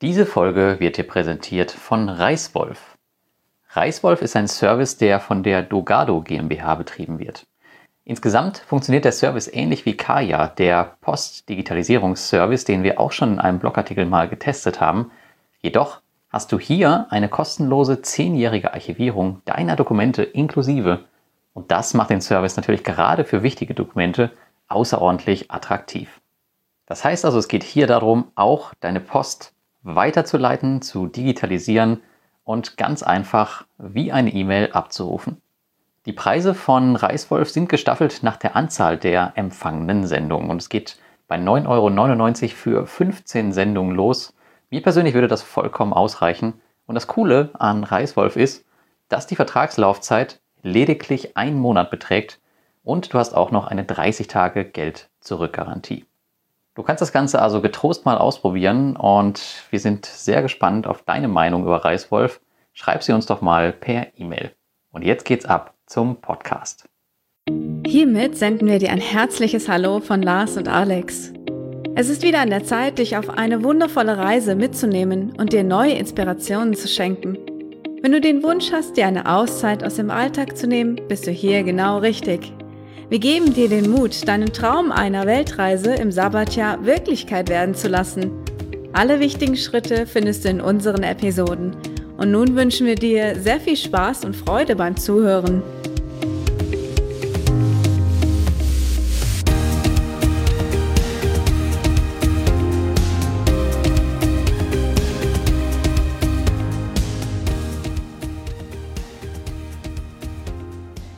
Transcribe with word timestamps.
Diese 0.00 0.26
Folge 0.26 0.76
wird 0.78 0.96
dir 0.96 1.08
präsentiert 1.08 1.72
von 1.72 2.08
Reiswolf. 2.08 2.96
Reiswolf 3.70 4.22
ist 4.22 4.36
ein 4.36 4.46
Service, 4.46 4.96
der 4.96 5.18
von 5.18 5.42
der 5.42 5.62
Dogado 5.62 6.20
GmbH 6.20 6.76
betrieben 6.76 7.18
wird. 7.18 7.48
Insgesamt 8.04 8.58
funktioniert 8.58 9.04
der 9.04 9.10
Service 9.10 9.52
ähnlich 9.52 9.86
wie 9.86 9.96
Kaya, 9.96 10.46
der 10.46 10.96
Postdigitalisierungsservice, 11.00 12.64
den 12.64 12.84
wir 12.84 13.00
auch 13.00 13.10
schon 13.10 13.32
in 13.32 13.38
einem 13.40 13.58
Blogartikel 13.58 14.06
mal 14.06 14.28
getestet 14.28 14.80
haben. 14.80 15.10
Jedoch 15.62 16.00
hast 16.30 16.52
du 16.52 16.60
hier 16.60 17.08
eine 17.10 17.28
kostenlose 17.28 18.00
zehnjährige 18.00 18.74
Archivierung 18.74 19.42
deiner 19.46 19.74
Dokumente 19.74 20.22
inklusive. 20.22 21.06
Und 21.54 21.72
das 21.72 21.92
macht 21.94 22.10
den 22.10 22.20
Service 22.20 22.56
natürlich 22.56 22.84
gerade 22.84 23.24
für 23.24 23.42
wichtige 23.42 23.74
Dokumente 23.74 24.30
außerordentlich 24.68 25.50
attraktiv. 25.50 26.20
Das 26.86 27.02
heißt 27.04 27.24
also, 27.24 27.40
es 27.40 27.48
geht 27.48 27.64
hier 27.64 27.88
darum, 27.88 28.30
auch 28.36 28.72
deine 28.78 29.00
Post 29.00 29.54
weiterzuleiten, 29.82 30.82
zu 30.82 31.06
digitalisieren 31.06 32.02
und 32.44 32.76
ganz 32.76 33.02
einfach 33.02 33.66
wie 33.78 34.12
eine 34.12 34.32
E-Mail 34.32 34.72
abzurufen. 34.72 35.40
Die 36.06 36.12
Preise 36.12 36.54
von 36.54 36.96
Reiswolf 36.96 37.50
sind 37.50 37.68
gestaffelt 37.68 38.22
nach 38.22 38.36
der 38.36 38.56
Anzahl 38.56 38.96
der 38.96 39.32
empfangenen 39.34 40.06
Sendungen 40.06 40.50
und 40.50 40.62
es 40.62 40.70
geht 40.70 40.98
bei 41.26 41.36
9,99 41.36 42.44
Euro 42.44 42.54
für 42.54 42.86
15 42.86 43.52
Sendungen 43.52 43.94
los. 43.94 44.34
Mir 44.70 44.82
persönlich 44.82 45.14
würde 45.14 45.28
das 45.28 45.42
vollkommen 45.42 45.92
ausreichen 45.92 46.54
und 46.86 46.94
das 46.94 47.06
Coole 47.06 47.50
an 47.58 47.84
Reiswolf 47.84 48.36
ist, 48.36 48.64
dass 49.10 49.26
die 49.26 49.36
Vertragslaufzeit 49.36 50.40
lediglich 50.62 51.36
einen 51.36 51.58
Monat 51.58 51.90
beträgt 51.90 52.40
und 52.82 53.12
du 53.12 53.18
hast 53.18 53.34
auch 53.34 53.50
noch 53.50 53.66
eine 53.66 53.84
30 53.84 54.28
Tage 54.28 54.64
Geld-Zurück-Garantie. 54.64 56.07
Du 56.78 56.84
kannst 56.84 57.02
das 57.02 57.10
Ganze 57.10 57.42
also 57.42 57.60
getrost 57.60 58.04
mal 58.06 58.16
ausprobieren 58.16 58.94
und 58.94 59.64
wir 59.70 59.80
sind 59.80 60.06
sehr 60.06 60.42
gespannt 60.42 60.86
auf 60.86 61.02
deine 61.02 61.26
Meinung 61.26 61.64
über 61.64 61.84
Reiswolf. 61.84 62.40
Schreib 62.72 63.02
sie 63.02 63.12
uns 63.12 63.26
doch 63.26 63.40
mal 63.40 63.72
per 63.72 64.16
E-Mail. 64.16 64.52
Und 64.92 65.02
jetzt 65.02 65.24
geht's 65.24 65.44
ab 65.44 65.74
zum 65.86 66.20
Podcast. 66.20 66.88
Hiermit 67.84 68.38
senden 68.38 68.68
wir 68.68 68.78
dir 68.78 68.92
ein 68.92 69.00
herzliches 69.00 69.68
Hallo 69.68 69.98
von 69.98 70.22
Lars 70.22 70.56
und 70.56 70.68
Alex. 70.68 71.32
Es 71.96 72.08
ist 72.08 72.22
wieder 72.22 72.42
an 72.42 72.50
der 72.50 72.62
Zeit, 72.62 72.98
dich 72.98 73.16
auf 73.16 73.28
eine 73.28 73.64
wundervolle 73.64 74.16
Reise 74.16 74.54
mitzunehmen 74.54 75.32
und 75.36 75.52
dir 75.52 75.64
neue 75.64 75.94
Inspirationen 75.94 76.74
zu 76.74 76.86
schenken. 76.86 77.38
Wenn 78.02 78.12
du 78.12 78.20
den 78.20 78.44
Wunsch 78.44 78.70
hast, 78.70 78.96
dir 78.96 79.08
eine 79.08 79.28
Auszeit 79.28 79.82
aus 79.82 79.96
dem 79.96 80.12
Alltag 80.12 80.56
zu 80.56 80.68
nehmen, 80.68 81.00
bist 81.08 81.26
du 81.26 81.32
hier 81.32 81.64
genau 81.64 81.98
richtig. 81.98 82.52
Wir 83.08 83.18
geben 83.18 83.54
dir 83.54 83.68
den 83.68 83.90
Mut, 83.90 84.28
deinen 84.28 84.52
Traum 84.52 84.92
einer 84.92 85.26
Weltreise 85.26 85.94
im 85.94 86.12
Sabbatjahr 86.12 86.84
Wirklichkeit 86.84 87.48
werden 87.48 87.74
zu 87.74 87.88
lassen. 87.88 88.30
Alle 88.92 89.20
wichtigen 89.20 89.56
Schritte 89.56 90.06
findest 90.06 90.44
du 90.44 90.48
in 90.48 90.60
unseren 90.60 91.02
Episoden. 91.02 91.76
Und 92.16 92.30
nun 92.32 92.56
wünschen 92.56 92.86
wir 92.86 92.96
dir 92.96 93.36
sehr 93.36 93.60
viel 93.60 93.76
Spaß 93.76 94.24
und 94.24 94.34
Freude 94.34 94.76
beim 94.76 94.96
Zuhören. 94.96 95.62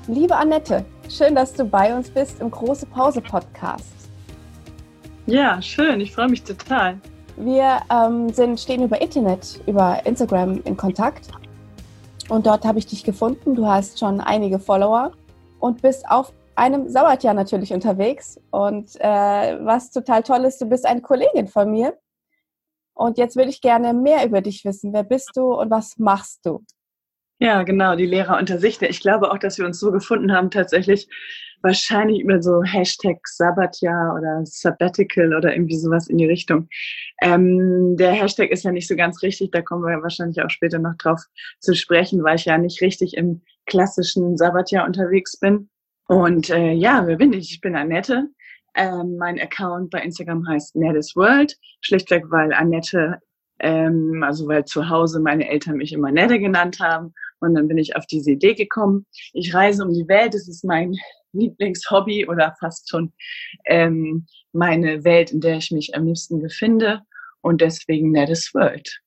Liebe 0.06 0.36
Annette, 0.36 0.84
Schön, 1.10 1.34
dass 1.34 1.52
du 1.52 1.64
bei 1.64 1.92
uns 1.92 2.08
bist 2.08 2.40
im 2.40 2.52
Große 2.52 2.86
Pause 2.86 3.20
Podcast. 3.20 3.92
Ja, 5.26 5.60
schön. 5.60 6.00
Ich 6.00 6.14
freue 6.14 6.28
mich 6.28 6.44
total. 6.44 7.00
Wir 7.36 7.80
ähm, 7.90 8.32
sind, 8.32 8.60
stehen 8.60 8.84
über 8.84 9.00
Internet, 9.02 9.60
über 9.66 10.06
Instagram 10.06 10.62
in 10.62 10.76
Kontakt. 10.76 11.26
Und 12.28 12.46
dort 12.46 12.64
habe 12.64 12.78
ich 12.78 12.86
dich 12.86 13.02
gefunden. 13.02 13.56
Du 13.56 13.66
hast 13.66 13.98
schon 13.98 14.20
einige 14.20 14.60
Follower 14.60 15.10
und 15.58 15.82
bist 15.82 16.08
auf 16.08 16.32
einem 16.54 16.88
Sabbatjahr 16.88 17.34
natürlich 17.34 17.72
unterwegs. 17.72 18.40
Und 18.52 18.94
äh, 19.00 19.58
was 19.64 19.90
total 19.90 20.22
toll 20.22 20.44
ist, 20.44 20.60
du 20.60 20.66
bist 20.66 20.86
eine 20.86 21.02
Kollegin 21.02 21.48
von 21.48 21.72
mir. 21.72 21.98
Und 22.94 23.18
jetzt 23.18 23.34
würde 23.34 23.50
ich 23.50 23.60
gerne 23.60 23.94
mehr 23.94 24.24
über 24.24 24.42
dich 24.42 24.64
wissen. 24.64 24.92
Wer 24.92 25.02
bist 25.02 25.30
du 25.34 25.54
und 25.54 25.72
was 25.72 25.98
machst 25.98 26.46
du? 26.46 26.64
Ja, 27.42 27.62
genau, 27.62 27.96
die 27.96 28.04
Lehrer 28.04 28.36
unter 28.38 28.58
sich. 28.58 28.82
Ich 28.82 29.00
glaube 29.00 29.30
auch, 29.32 29.38
dass 29.38 29.56
wir 29.56 29.64
uns 29.64 29.80
so 29.80 29.90
gefunden 29.90 30.30
haben, 30.30 30.50
tatsächlich 30.50 31.08
wahrscheinlich 31.62 32.20
über 32.20 32.42
so 32.42 32.62
Hashtag 32.62 33.26
Sabbatjahr 33.26 34.14
oder 34.14 34.42
Sabbatical 34.44 35.34
oder 35.34 35.54
irgendwie 35.54 35.78
sowas 35.78 36.08
in 36.08 36.18
die 36.18 36.26
Richtung. 36.26 36.68
Ähm, 37.22 37.96
der 37.96 38.12
Hashtag 38.12 38.50
ist 38.50 38.64
ja 38.64 38.72
nicht 38.72 38.88
so 38.88 38.94
ganz 38.94 39.22
richtig, 39.22 39.52
da 39.52 39.62
kommen 39.62 39.82
wir 39.84 39.92
ja 39.92 40.02
wahrscheinlich 40.02 40.42
auch 40.42 40.50
später 40.50 40.78
noch 40.78 40.96
drauf 40.98 41.20
zu 41.60 41.74
sprechen, 41.74 42.22
weil 42.24 42.36
ich 42.36 42.44
ja 42.44 42.58
nicht 42.58 42.82
richtig 42.82 43.14
im 43.16 43.40
klassischen 43.64 44.36
Sabbatjahr 44.36 44.86
unterwegs 44.86 45.38
bin. 45.38 45.70
Und 46.08 46.50
äh, 46.50 46.72
ja, 46.72 47.06
wer 47.06 47.16
bin 47.16 47.32
ich? 47.32 47.52
Ich 47.52 47.60
bin 47.62 47.74
Annette. 47.74 48.28
Ähm, 48.74 49.16
mein 49.16 49.40
Account 49.40 49.90
bei 49.90 50.02
Instagram 50.02 50.46
heißt 50.46 50.76
Nettes 50.76 51.16
World, 51.16 51.56
schlichtweg, 51.80 52.24
weil 52.30 52.52
Annette, 52.52 53.18
ähm, 53.60 54.22
also 54.22 54.46
weil 54.46 54.64
zu 54.66 54.90
Hause 54.90 55.20
meine 55.20 55.48
Eltern 55.48 55.76
mich 55.76 55.92
immer 55.92 56.12
Nette 56.12 56.38
genannt 56.38 56.80
haben 56.80 57.14
und 57.40 57.54
dann 57.54 57.68
bin 57.68 57.78
ich 57.78 57.96
auf 57.96 58.06
diese 58.06 58.32
Idee 58.32 58.54
gekommen. 58.54 59.06
Ich 59.32 59.54
reise 59.54 59.84
um 59.84 59.92
die 59.92 60.08
Welt, 60.08 60.34
das 60.34 60.48
ist 60.48 60.64
mein 60.64 60.94
Lieblingshobby 61.32 62.26
oder 62.28 62.54
fast 62.58 62.88
schon 62.88 63.12
ähm, 63.66 64.26
meine 64.52 65.04
Welt, 65.04 65.30
in 65.30 65.40
der 65.40 65.56
ich 65.56 65.70
mich 65.70 65.94
am 65.94 66.06
liebsten 66.06 66.40
befinde. 66.40 67.02
Und 67.42 67.60
deswegen 67.60 68.10
Nettest 68.10 68.54
World. 68.54 69.00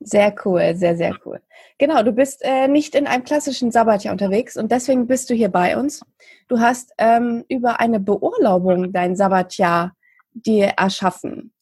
Sehr 0.00 0.34
cool, 0.44 0.74
sehr, 0.76 0.96
sehr 0.96 1.16
cool. 1.24 1.40
Genau, 1.78 2.02
du 2.02 2.12
bist 2.12 2.42
äh, 2.42 2.68
nicht 2.68 2.94
in 2.94 3.06
einem 3.06 3.24
klassischen 3.24 3.70
Sabbatjahr 3.70 4.12
unterwegs 4.12 4.56
und 4.56 4.70
deswegen 4.70 5.06
bist 5.06 5.30
du 5.30 5.34
hier 5.34 5.48
bei 5.48 5.76
uns. 5.76 6.04
Du 6.48 6.60
hast 6.60 6.92
ähm, 6.98 7.44
über 7.48 7.80
eine 7.80 7.98
Beurlaubung 7.98 8.92
dein 8.92 9.16
Sabbatjahr 9.16 9.96
dir 10.34 10.66
erschaffen. 10.76 11.52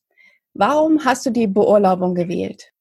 Warum 0.53 1.05
hast 1.05 1.27
du 1.27 1.31
die 1.31 1.47
Beurlaubung 1.47 2.15
gewählt? 2.15 2.74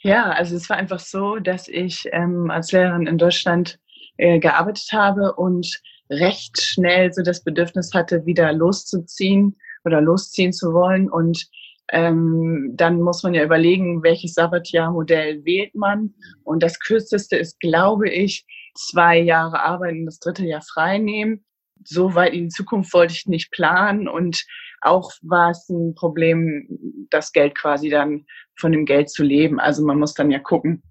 Ja, 0.00 0.30
also 0.30 0.56
es 0.56 0.70
war 0.70 0.76
einfach 0.76 1.00
so, 1.00 1.36
dass 1.36 1.68
ich 1.68 2.08
ähm, 2.12 2.50
als 2.50 2.72
Lehrerin 2.72 3.06
in 3.06 3.18
Deutschland 3.18 3.78
äh, 4.16 4.38
gearbeitet 4.38 4.88
habe 4.92 5.34
und 5.34 5.80
recht 6.10 6.60
schnell 6.60 7.12
so 7.12 7.22
das 7.22 7.42
Bedürfnis 7.42 7.92
hatte, 7.94 8.24
wieder 8.24 8.52
loszuziehen 8.52 9.56
oder 9.84 10.00
losziehen 10.00 10.52
zu 10.52 10.72
wollen. 10.72 11.10
Und 11.10 11.48
ähm, 11.90 12.72
dann 12.74 13.00
muss 13.00 13.22
man 13.22 13.34
ja 13.34 13.42
überlegen, 13.42 14.02
welches 14.02 14.34
Sabbatjahrmodell 14.34 15.44
wählt 15.44 15.74
man. 15.74 16.14
Und 16.44 16.62
das 16.62 16.78
kürzeste 16.78 17.36
ist, 17.36 17.58
glaube 17.60 18.08
ich, 18.08 18.46
zwei 18.74 19.18
Jahre 19.18 19.60
arbeiten, 19.60 20.06
das 20.06 20.20
dritte 20.20 20.44
Jahr 20.44 20.62
frei 20.62 20.98
nehmen. 20.98 21.44
So 21.84 22.14
weit 22.14 22.34
in 22.34 22.44
die 22.44 22.48
Zukunft 22.54 22.92
wollte 22.92 23.14
ich 23.14 23.26
nicht 23.26 23.50
planen 23.50 24.08
und 24.08 24.44
auch 24.80 25.12
war 25.22 25.50
es 25.50 25.68
ein 25.68 25.94
Problem, 25.94 27.06
das 27.10 27.32
Geld 27.32 27.56
quasi 27.56 27.88
dann 27.88 28.26
von 28.56 28.72
dem 28.72 28.84
Geld 28.84 29.10
zu 29.10 29.22
leben. 29.22 29.60
Also 29.60 29.84
man 29.84 29.98
muss 29.98 30.14
dann 30.14 30.30
ja 30.30 30.38
gucken, 30.38 30.82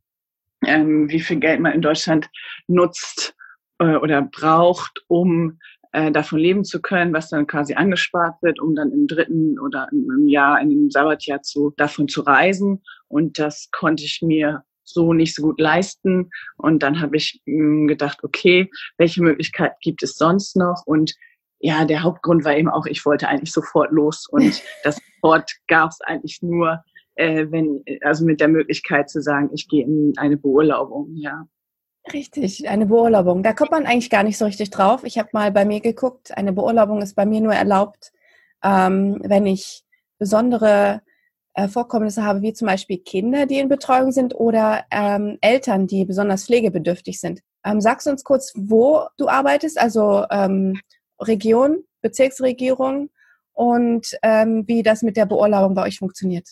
ähm, 0.66 1.10
wie 1.10 1.20
viel 1.20 1.40
Geld 1.40 1.60
man 1.60 1.74
in 1.74 1.82
Deutschland 1.82 2.30
nutzt 2.68 3.36
äh, 3.80 3.96
oder 3.96 4.22
braucht, 4.22 5.04
um 5.08 5.60
äh, 5.92 6.12
davon 6.12 6.40
leben 6.40 6.64
zu 6.64 6.82
können, 6.82 7.14
was 7.14 7.30
dann 7.30 7.48
quasi 7.48 7.74
angespart 7.74 8.42
wird, 8.42 8.60
um 8.60 8.76
dann 8.76 8.92
im 8.92 9.08
dritten 9.08 9.60
oder 9.60 9.88
im 9.92 10.28
Jahr, 10.28 10.60
in 10.62 10.70
dem 10.70 10.90
Sabbatjahr 10.90 11.42
zu, 11.42 11.74
davon 11.78 12.08
zu 12.08 12.22
reisen. 12.22 12.84
Und 13.08 13.40
das 13.40 13.70
konnte 13.72 14.04
ich 14.04 14.22
mir 14.22 14.64
so 14.84 15.14
nicht 15.14 15.36
so 15.36 15.44
gut 15.44 15.60
leisten. 15.60 16.30
Und 16.58 16.84
dann 16.84 17.02
habe 17.02 17.18
ich 17.18 17.42
mh, 17.46 17.54
hm, 17.56 17.88
gedacht, 17.88 18.24
okay, 18.24 18.70
welche 18.98 19.22
Möglichkeit 19.22 19.74
gibt 19.82 20.04
es 20.04 20.16
sonst 20.16 20.56
noch? 20.56 20.84
Und 20.86 21.14
ja, 21.60 21.86
der 21.86 22.04
Hauptgrund 22.04 22.46
war 22.46 22.56
eben 22.56 22.70
auch, 22.70 22.86
ich 22.86 23.06
wollte 23.06 23.28
eigentlich 23.28 23.52
sofort 23.52 23.92
los 23.92 24.28
und 24.30 24.62
das 24.84 25.00
sofort 25.16 25.52
gab 25.68 25.90
es 25.90 26.02
eigentlich 26.02 26.42
nur, 26.42 26.84
äh, 27.16 27.48
wenn, 27.50 27.84
also 28.02 28.26
mit 28.26 28.40
der 28.40 28.48
Möglichkeit 28.48 29.10
zu 29.10 29.22
sagen, 29.22 29.50
ich 29.54 29.68
gehe 29.68 29.84
in 29.84 30.14
eine 30.18 30.38
Beurlaubung, 30.38 31.10
ja. 31.16 31.46
Richtig, 32.14 32.70
eine 32.70 32.86
Beurlaubung. 32.86 33.44
Da 33.44 33.52
kommt 33.52 33.72
man 33.72 33.86
eigentlich 33.86 34.10
gar 34.10 34.24
nicht 34.24 34.38
so 34.38 34.46
richtig 34.46 34.70
drauf. 34.70 35.04
Ich 35.04 35.18
habe 35.18 35.30
mal 35.34 35.52
bei 35.52 35.66
mir 35.66 35.82
geguckt, 35.82 36.38
eine 36.38 36.54
Beurlaubung 36.54 37.02
ist 37.02 37.16
bei 37.16 37.26
mir 37.26 37.42
nur 37.42 37.54
erlaubt, 37.54 38.14
ähm, 38.64 39.20
wenn 39.24 39.46
ich 39.46 39.84
besondere 40.18 41.02
äh, 41.54 41.68
Vorkommnisse 41.68 42.24
habe, 42.24 42.42
wie 42.42 42.54
zum 42.54 42.68
Beispiel 42.68 43.00
Kinder, 43.00 43.46
die 43.46 43.60
in 43.60 43.68
Betreuung 43.68 44.12
sind 44.12 44.34
oder 44.36 44.86
ähm, 44.90 45.38
Eltern, 45.42 45.88
die 45.88 46.06
besonders 46.06 46.46
pflegebedürftig 46.46 47.20
sind. 47.20 47.42
Ähm, 47.66 47.82
sagst 47.82 48.08
du 48.08 48.12
uns 48.12 48.24
kurz, 48.24 48.54
wo 48.56 49.08
du 49.18 49.28
arbeitest, 49.28 49.78
also 49.80 50.24
ähm, 50.30 50.80
Region, 51.20 51.84
Bezirksregierung 52.02 53.10
und 53.54 54.08
ähm, 54.24 54.64
wie 54.68 54.84
das 54.84 55.02
mit 55.02 55.18
der 55.18 55.26
Beurlaubung 55.26 55.76
bei 55.76 55.84
euch 55.84 55.98
funktioniert. 55.98 56.48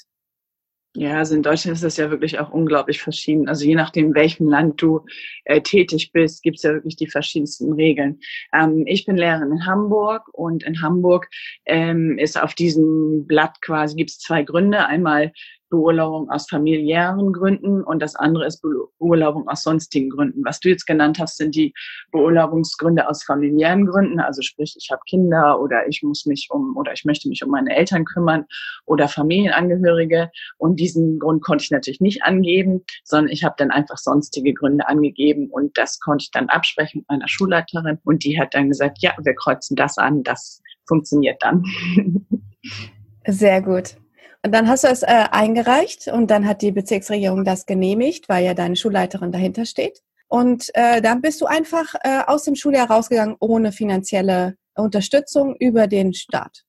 Ja, 0.98 1.18
also 1.18 1.36
in 1.36 1.44
Deutschland 1.44 1.76
ist 1.76 1.84
das 1.84 1.98
ja 1.98 2.10
wirklich 2.10 2.40
auch 2.40 2.52
unglaublich 2.52 3.02
verschieden. 3.02 3.50
Also 3.50 3.66
je 3.66 3.76
nachdem, 3.76 4.16
welchem 4.16 4.48
Land 4.48 4.82
du 4.82 5.02
äh, 5.44 5.60
tätig 5.60 6.12
bist, 6.14 6.42
gibt 6.42 6.58
es 6.58 6.64
ja 6.64 6.74
wirklich 6.74 6.96
die 6.96 7.10
verschiedensten 7.10 7.74
Regeln. 7.74 8.20
Ähm, 8.54 8.86
ich 8.88 9.06
bin 9.06 9.18
Lehrerin 9.18 9.52
in 9.52 9.66
Hamburg 9.66 10.30
und 10.32 10.64
in 10.64 10.82
Hamburg 10.82 11.28
ähm, 11.66 12.18
ist 12.18 12.42
auf 12.42 12.54
diesem 12.54 13.28
Blatt 13.28 13.62
quasi, 13.62 13.98
gibt 13.98 14.12
es 14.12 14.20
zwei 14.20 14.44
Gründe. 14.44 14.86
Einmal 14.86 15.34
Beurlaubung 15.76 16.30
aus 16.30 16.48
familiären 16.50 17.34
Gründen 17.34 17.84
und 17.84 18.02
das 18.02 18.16
andere 18.16 18.46
ist 18.46 18.62
Beurlaubung 18.62 19.48
aus 19.50 19.64
sonstigen 19.64 20.10
Gründen. 20.10 20.44
Was 20.46 20.60
du 20.60 20.70
jetzt 20.70 20.86
genannt 20.86 21.20
hast, 21.20 21.38
sind 21.38 21.54
die 21.56 21.74
Beurlaubungsgründe 22.12 23.08
aus 23.08 23.24
familiären 23.24 23.86
Gründen, 23.86 24.20
also 24.20 24.42
sprich, 24.42 24.76
ich 24.80 24.90
habe 24.92 25.02
Kinder 25.08 25.60
oder 25.60 25.88
ich 25.88 26.02
muss 26.02 26.26
mich 26.26 26.48
um 26.50 26.78
oder 26.78 26.94
ich 26.94 27.04
möchte 27.04 27.28
mich 27.28 27.44
um 27.44 27.52
meine 27.52 27.76
Eltern 27.76 28.06
kümmern 28.06 28.46
oder 28.86 29.10
Familienangehörige 29.10 30.32
und 30.58 30.80
diesen 30.80 31.20
Grund 31.20 31.44
konnte 31.44 31.64
ich 31.64 31.72
natürlich 31.72 32.02
nicht 32.02 32.24
angeben, 32.24 32.84
sondern 33.04 33.32
ich 33.32 33.44
habe 33.44 33.56
dann 33.58 33.72
einfach 33.72 33.98
sonstige 33.98 34.54
Gründe 34.54 34.88
angegeben 34.88 35.50
und 35.52 35.78
das 35.78 36.00
konnte 36.00 36.24
ich 36.24 36.32
dann 36.32 36.48
absprechen 36.48 37.00
mit 37.00 37.10
meiner 37.10 37.28
Schulleiterin 37.28 38.00
und 38.06 38.24
die 38.24 38.40
hat 38.40 38.54
dann 38.54 38.70
gesagt, 38.70 39.00
ja, 39.02 39.14
wir 39.22 39.36
kreuzen 39.36 39.76
das 39.76 39.98
an, 39.98 40.24
das 40.24 40.62
funktioniert 40.88 41.42
dann. 41.42 41.66
Sehr 43.28 43.62
gut. 43.62 43.98
Dann 44.50 44.68
hast 44.68 44.84
du 44.84 44.88
es 44.88 45.04
äh, 45.04 45.26
eingereicht 45.32 46.08
und 46.08 46.30
dann 46.30 46.48
hat 46.48 46.62
die 46.62 46.72
Bezirksregierung 46.72 47.46
das 47.46 47.66
genehmigt, 47.66 48.30
weil 48.30 48.46
ja 48.46 48.54
deine 48.54 48.76
Schulleiterin 48.76 49.32
dahinter 49.32 49.66
steht. 49.66 50.02
Und 50.28 50.70
äh, 50.74 51.02
dann 51.02 51.22
bist 51.22 51.42
du 51.42 51.46
einfach 51.46 51.96
äh, 52.04 52.22
aus 52.26 52.44
dem 52.44 52.56
Schuljahr 52.56 52.90
rausgegangen 52.90 53.38
ohne 53.40 53.72
finanzielle 53.72 54.58
Unterstützung 54.76 55.56
über 55.58 55.88
den 55.88 56.14
Staat. 56.14 56.64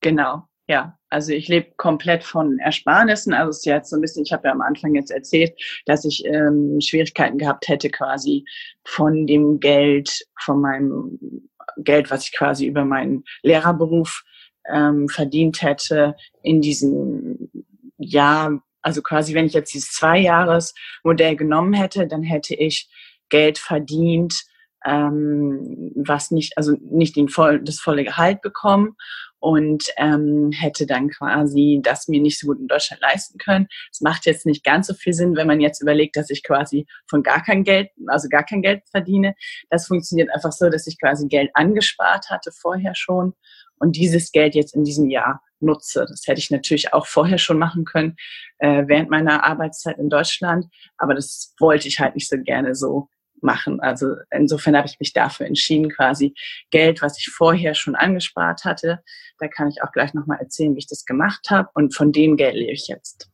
Genau, 0.00 0.44
ja. 0.66 0.98
Also 1.08 1.32
ich 1.32 1.48
lebe 1.48 1.72
komplett 1.76 2.24
von 2.24 2.58
Ersparnissen. 2.58 3.32
Also 3.32 3.50
es 3.50 3.58
ist 3.58 3.66
jetzt 3.66 3.90
so 3.90 3.96
ein 3.96 4.02
bisschen, 4.02 4.24
ich 4.24 4.32
habe 4.32 4.48
ja 4.48 4.52
am 4.52 4.60
Anfang 4.60 4.94
jetzt 4.94 5.10
erzählt, 5.10 5.54
dass 5.86 6.04
ich 6.04 6.24
ähm, 6.26 6.80
Schwierigkeiten 6.80 7.38
gehabt 7.38 7.68
hätte, 7.68 7.90
quasi 7.90 8.44
von 8.84 9.26
dem 9.26 9.60
Geld, 9.60 10.26
von 10.40 10.60
meinem 10.60 11.48
Geld, 11.78 12.10
was 12.10 12.24
ich 12.24 12.36
quasi 12.36 12.66
über 12.66 12.84
meinen 12.84 13.24
Lehrerberuf 13.42 14.24
ähm, 14.72 15.08
verdient 15.08 15.62
hätte 15.62 16.16
in 16.42 16.60
diesem 16.60 17.50
Jahr, 17.98 18.62
also 18.82 19.02
quasi 19.02 19.34
wenn 19.34 19.46
ich 19.46 19.54
jetzt 19.54 19.74
dieses 19.74 19.92
Zwei-Jahres-Modell 19.92 21.36
genommen 21.36 21.72
hätte, 21.72 22.06
dann 22.06 22.22
hätte 22.22 22.54
ich 22.54 22.88
Geld 23.28 23.58
verdient, 23.58 24.44
ähm, 24.84 25.92
was 25.96 26.30
nicht, 26.30 26.56
also 26.56 26.76
nicht 26.80 27.16
den 27.16 27.28
voll, 27.28 27.62
das 27.62 27.80
volle 27.80 28.04
Gehalt 28.04 28.40
bekommen 28.40 28.96
und 29.38 29.84
ähm, 29.96 30.50
hätte 30.52 30.86
dann 30.86 31.08
quasi 31.08 31.80
das 31.82 32.08
mir 32.08 32.20
nicht 32.20 32.38
so 32.38 32.46
gut 32.46 32.58
in 32.58 32.68
Deutschland 32.68 33.02
leisten 33.02 33.38
können. 33.38 33.66
Es 33.90 34.00
macht 34.00 34.26
jetzt 34.26 34.46
nicht 34.46 34.64
ganz 34.64 34.86
so 34.86 34.94
viel 34.94 35.12
Sinn, 35.12 35.36
wenn 35.36 35.46
man 35.46 35.60
jetzt 35.60 35.82
überlegt, 35.82 36.16
dass 36.16 36.30
ich 36.30 36.42
quasi 36.42 36.86
von 37.08 37.22
gar 37.22 37.44
kein 37.44 37.64
Geld, 37.64 37.90
also 38.06 38.28
gar 38.28 38.44
kein 38.44 38.62
Geld 38.62 38.82
verdiene. 38.90 39.34
Das 39.70 39.86
funktioniert 39.86 40.30
einfach 40.32 40.52
so, 40.52 40.70
dass 40.70 40.86
ich 40.86 40.98
quasi 40.98 41.26
Geld 41.28 41.50
angespart 41.54 42.30
hatte 42.30 42.50
vorher 42.52 42.94
schon 42.94 43.34
und 43.78 43.96
dieses 43.96 44.32
Geld 44.32 44.54
jetzt 44.54 44.74
in 44.74 44.84
diesem 44.84 45.08
Jahr 45.10 45.42
nutze. 45.60 46.06
Das 46.08 46.26
hätte 46.26 46.40
ich 46.40 46.50
natürlich 46.50 46.92
auch 46.92 47.06
vorher 47.06 47.38
schon 47.38 47.58
machen 47.58 47.84
können, 47.84 48.16
äh, 48.58 48.84
während 48.86 49.10
meiner 49.10 49.44
Arbeitszeit 49.44 49.98
in 49.98 50.08
Deutschland, 50.08 50.66
aber 50.98 51.14
das 51.14 51.54
wollte 51.58 51.88
ich 51.88 51.98
halt 51.98 52.14
nicht 52.14 52.28
so 52.28 52.36
gerne 52.38 52.74
so 52.74 53.08
machen. 53.42 53.80
Also 53.80 54.14
insofern 54.30 54.76
habe 54.76 54.88
ich 54.88 54.98
mich 54.98 55.12
dafür 55.12 55.46
entschieden, 55.46 55.90
quasi 55.90 56.34
Geld, 56.70 57.02
was 57.02 57.18
ich 57.18 57.28
vorher 57.28 57.74
schon 57.74 57.94
angespart 57.94 58.64
hatte, 58.64 59.02
da 59.38 59.48
kann 59.48 59.68
ich 59.68 59.82
auch 59.82 59.92
gleich 59.92 60.14
nochmal 60.14 60.38
erzählen, 60.40 60.74
wie 60.74 60.80
ich 60.80 60.86
das 60.86 61.04
gemacht 61.04 61.50
habe 61.50 61.68
und 61.74 61.94
von 61.94 62.12
dem 62.12 62.36
Geld 62.36 62.54
lebe 62.54 62.72
ich 62.72 62.88
jetzt. 62.88 63.30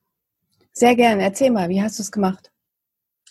Sehr 0.72 0.96
gerne, 0.96 1.22
erzähl 1.22 1.50
mal, 1.50 1.68
wie 1.68 1.82
hast 1.82 1.98
du 1.98 2.02
es 2.02 2.10
gemacht? 2.10 2.50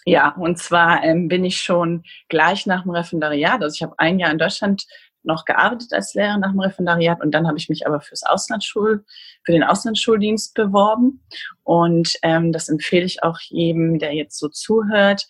Ja, 0.06 0.30
und 0.36 0.58
zwar 0.58 1.04
ähm, 1.04 1.28
bin 1.28 1.46
ich 1.46 1.62
schon 1.62 2.04
gleich 2.28 2.66
nach 2.66 2.84
dem 2.84 2.92
Referendariat, 2.92 3.62
also 3.62 3.76
ich 3.76 3.84
habe 3.84 3.94
ein 4.00 4.20
Jahr 4.20 4.32
in 4.32 4.40
Deutschland 4.40 4.86
noch 5.24 5.46
gearbeitet 5.46 5.94
als 5.94 6.14
Lehrer 6.14 6.38
nach 6.38 6.52
dem 6.52 6.60
Referendariat 6.60 7.22
und 7.22 7.32
dann 7.32 7.48
habe 7.48 7.58
ich 7.58 7.70
mich 7.70 7.86
aber 7.88 8.02
fürs 8.02 8.24
Auslandsschul, 8.24 9.06
für 9.44 9.52
den 9.52 9.64
Auslandsschuldienst 9.64 10.54
beworben. 10.54 11.24
Und 11.64 12.16
ähm, 12.24 12.52
das 12.52 12.70
empfehle 12.70 13.06
ich 13.06 13.24
auch 13.24 13.40
jedem, 13.40 14.00
der 14.00 14.14
jetzt 14.14 14.38
so 14.40 14.50
zuhört. 14.50 15.28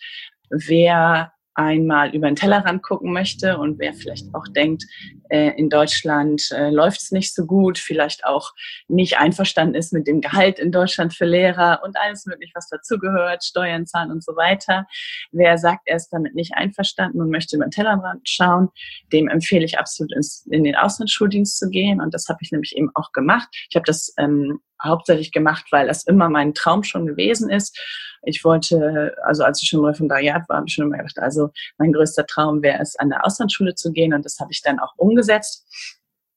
Wer 0.50 1.34
einmal 1.53 2.13
über 2.15 2.27
den 2.27 2.36
Tellerrand 2.36 2.83
gucken 2.83 3.12
möchte 3.12 3.57
und 3.57 3.80
wer 3.80 3.94
vielleicht 3.94 4.33
auch 4.33 4.48
denkt, 4.48 4.86
äh, 5.30 5.51
in 5.57 5.69
Deutschland 5.69 6.50
äh, 6.51 6.69
läuft 6.69 7.01
es 7.01 7.12
nicht 7.12 7.33
so 7.33 7.45
gut, 7.45 7.77
vielleicht 7.77 8.25
auch 8.25 8.51
nicht 8.88 9.18
einverstanden 9.18 9.75
ist 9.75 9.94
mit 9.94 10.07
dem 10.07 10.21
Gehalt 10.21 10.59
in 10.59 10.71
Deutschland 10.71 11.13
für 11.13 11.25
Lehrer 11.25 11.81
und 11.83 11.98
alles 11.98 12.25
mögliche, 12.25 12.53
was 12.56 12.69
dazugehört, 12.69 13.44
Steuern 13.44 13.86
zahlen 13.86 14.12
und 14.12 14.24
so 14.24 14.36
weiter. 14.36 14.86
Wer 15.31 15.57
sagt, 15.57 15.81
er 15.86 15.98
ist 15.98 16.09
damit 16.09 16.36
nicht 16.36 16.53
einverstanden 16.53 17.21
und 17.21 17.30
möchte 17.30 17.56
über 17.56 17.65
den 17.65 17.71
Tellerrand 17.71 18.27
schauen, 18.27 18.69
dem 19.12 19.27
empfehle 19.27 19.65
ich 19.65 19.77
absolut 19.77 20.13
ins, 20.13 20.45
in 20.51 20.63
den 20.63 20.75
Auslandsschuldienst 20.75 21.57
zu 21.57 21.69
gehen 21.69 22.01
und 22.01 22.13
das 22.13 22.27
habe 22.27 22.39
ich 22.42 22.51
nämlich 22.51 22.75
eben 22.75 22.92
auch 22.95 23.12
gemacht. 23.12 23.50
Ich 23.69 23.75
habe 23.75 23.86
das 23.86 24.13
ähm, 24.18 24.59
hauptsächlich 24.83 25.31
gemacht, 25.31 25.66
weil 25.72 25.88
das 25.88 26.04
immer 26.04 26.30
mein 26.30 26.54
Traum 26.54 26.83
schon 26.83 27.06
gewesen 27.06 27.50
ist. 27.50 27.78
Ich 28.24 28.44
wollte, 28.44 29.16
also 29.24 29.44
als 29.44 29.62
ich 29.62 29.69
schon 29.69 29.80
im 29.80 29.86
Referendariat 29.86 30.48
war, 30.48 30.57
habe 30.57 30.68
ich 30.68 30.74
schon 30.74 30.86
immer 30.86 30.98
gedacht, 30.98 31.19
also 31.19 31.50
mein 31.78 31.92
größter 31.92 32.25
Traum 32.25 32.62
wäre 32.62 32.80
es, 32.80 32.95
an 32.95 33.10
der 33.10 33.25
Auslandsschule 33.25 33.75
zu 33.75 33.92
gehen 33.92 34.13
und 34.13 34.25
das 34.25 34.39
habe 34.39 34.51
ich 34.51 34.62
dann 34.62 34.80
auch 34.80 34.94
umgesetzt. 34.98 35.66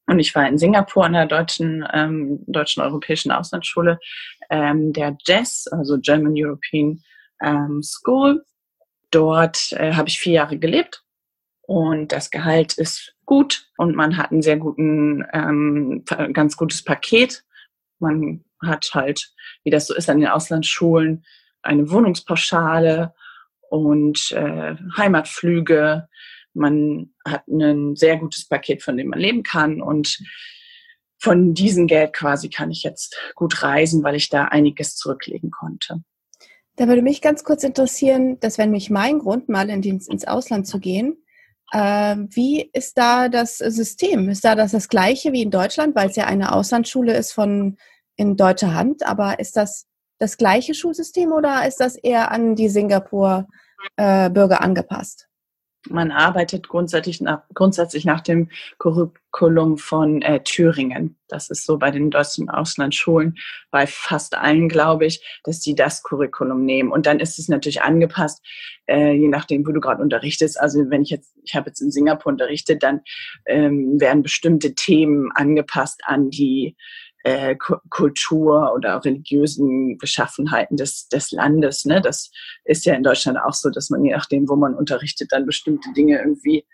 Und 0.07 0.19
ich 0.19 0.35
war 0.35 0.47
in 0.47 0.59
Singapur 0.59 1.05
an 1.05 1.15
der 1.15 1.27
deutschen, 1.27 1.87
ähm, 1.93 2.45
deutschen 2.47 2.83
europäischen 2.83 3.33
Auslandsschule, 3.33 3.99
ähm, 4.51 4.93
der 4.93 5.17
JES, 5.27 5.67
also 5.69 5.99
German 5.99 6.35
European 6.37 7.03
ähm, 7.43 7.83
School. 7.83 8.45
Dort 9.11 9.73
äh, 9.73 9.95
habe 9.95 10.09
ich 10.09 10.19
vier 10.19 10.35
Jahre 10.35 10.59
gelebt 10.59 11.03
und 11.63 12.13
das 12.13 12.31
Gehalt 12.31 12.75
ist 12.75 13.15
gut 13.25 13.71
und 13.79 13.95
man 13.97 14.17
hat 14.17 14.31
ein 14.31 14.43
sehr 14.43 14.59
guten, 14.59 15.25
ähm, 15.33 16.05
ganz 16.33 16.57
gutes 16.57 16.83
Paket 16.83 17.45
man 17.99 18.45
hat 18.63 18.91
halt, 18.95 19.33
wie 19.63 19.71
das 19.71 19.87
so 19.87 19.95
ist 19.95 20.09
an 20.09 20.21
den 20.21 20.29
Auslandsschulen, 20.29 21.25
eine 21.63 21.91
Wohnungspauschale 21.91 23.15
und 23.71 24.31
äh, 24.33 24.77
Heimatflüge. 24.97 26.09
Man 26.53 27.11
hat 27.27 27.47
ein 27.49 27.97
sehr 27.97 28.19
gutes 28.19 28.47
Paket, 28.47 28.83
von 28.83 28.97
dem 28.97 29.09
man 29.09 29.19
leben 29.19 29.43
kann. 29.43 29.81
Und 29.81 30.19
von 31.19 31.55
diesem 31.55 31.87
Geld 31.87 32.13
quasi 32.13 32.51
kann 32.51 32.71
ich 32.71 32.83
jetzt 32.83 33.17
gut 33.35 33.63
reisen, 33.63 34.03
weil 34.05 34.15
ich 34.15 34.29
da 34.29 34.45
einiges 34.45 34.97
zurücklegen 34.97 35.51
konnte. 35.51 36.03
Da 36.77 36.89
würde 36.89 37.03
mich 37.03 37.23
ganz 37.23 37.45
kurz 37.45 37.63
interessieren, 37.63 38.39
das 38.41 38.59
wäre 38.59 38.67
nämlich 38.67 38.91
mein 38.91 39.21
Grund, 39.21 39.49
mal 39.49 39.71
in 39.71 39.83
ins 39.83 40.27
Ausland 40.27 40.67
zu 40.67 40.81
gehen. 40.81 41.24
Ähm, 41.75 42.29
wie 42.31 42.71
ist 42.73 42.97
da 42.97 43.29
das 43.29 43.59
System? 43.59 44.29
Ist 44.29 44.45
da 44.45 44.55
das 44.55 44.71
das 44.71 44.89
gleiche 44.89 45.33
wie 45.33 45.43
in 45.43 45.51
Deutschland, 45.51 45.97
weil 45.97 46.09
es 46.09 46.17
ja 46.17 46.27
eine 46.27 46.53
Auslandsschule 46.53 47.13
ist 47.15 47.33
von 47.33 47.77
in 48.17 48.37
deutscher 48.37 48.75
Hand, 48.75 49.05
aber 49.05 49.41
ist 49.41 49.57
das 49.57 49.87
das 50.21 50.37
gleiche 50.37 50.75
Schulsystem 50.75 51.33
oder 51.33 51.67
ist 51.67 51.81
das 51.81 51.97
eher 51.97 52.31
an 52.31 52.55
die 52.55 52.69
Singapur-Bürger 52.69 54.55
äh, 54.55 54.65
angepasst? 54.65 55.29
Man 55.91 56.11
arbeitet 56.11 56.69
grundsätzlich 56.69 57.21
nach, 57.21 57.43
grundsätzlich 57.53 58.05
nach 58.05 58.23
dem 58.23 58.49
Curriculum 58.79 59.77
von 59.77 60.23
äh, 60.23 60.41
Thüringen. 60.43 61.17
Das 61.29 61.51
ist 61.51 61.67
so 61.67 61.79
bei 61.79 61.91
den 61.91 62.11
deutschen 62.11 62.49
Auslandsschulen, 62.49 63.37
bei 63.71 63.87
fast 63.87 64.35
allen, 64.35 64.69
glaube 64.69 65.05
ich, 65.07 65.41
dass 65.45 65.61
die 65.61 65.75
das 65.75 66.03
Curriculum 66.03 66.65
nehmen. 66.65 66.91
Und 66.91 67.07
dann 67.07 67.21
ist 67.21 67.39
es 67.39 67.49
natürlich 67.49 67.83
angepasst, 67.83 68.43
äh, 68.87 69.13
je 69.13 69.29
nachdem, 69.29 69.67
wo 69.67 69.73
du 69.73 69.81
gerade 69.81 70.03
unterrichtest. 70.03 70.59
Also 70.59 70.89
wenn 70.89 71.03
ich 71.03 71.11
jetzt, 71.11 71.35
ich 71.43 71.55
habe 71.55 71.69
jetzt 71.69 71.81
in 71.81 71.91
Singapur 71.91 72.33
unterrichtet, 72.33 72.83
dann 72.83 73.01
ähm, 73.47 74.01
werden 74.01 74.23
bestimmte 74.23 74.75
Themen 74.75 75.33
angepasst 75.33 76.01
an 76.05 76.31
die 76.31 76.77
äh, 77.25 77.57
Kultur 77.89 78.73
oder 78.75 79.03
religiösen 79.03 79.97
Beschaffenheiten 79.99 80.77
des, 80.77 81.09
des 81.09 81.33
Landes. 81.33 81.85
Ne? 81.87 82.01
Das 82.01 82.31
ist 82.65 82.85
ja 82.85 82.95
in 82.95 83.03
Deutschland 83.03 83.39
auch 83.39 83.55
so, 83.55 83.71
dass 83.71 83.91
man 83.91 84.05
je 84.05 84.13
nachdem, 84.13 84.49
wo 84.49 84.57
man 84.57 84.75
unterrichtet, 84.75 85.33
dann 85.33 85.47
bestimmte 85.47 85.91
Dinge 85.95 86.19
irgendwie, 86.19 86.67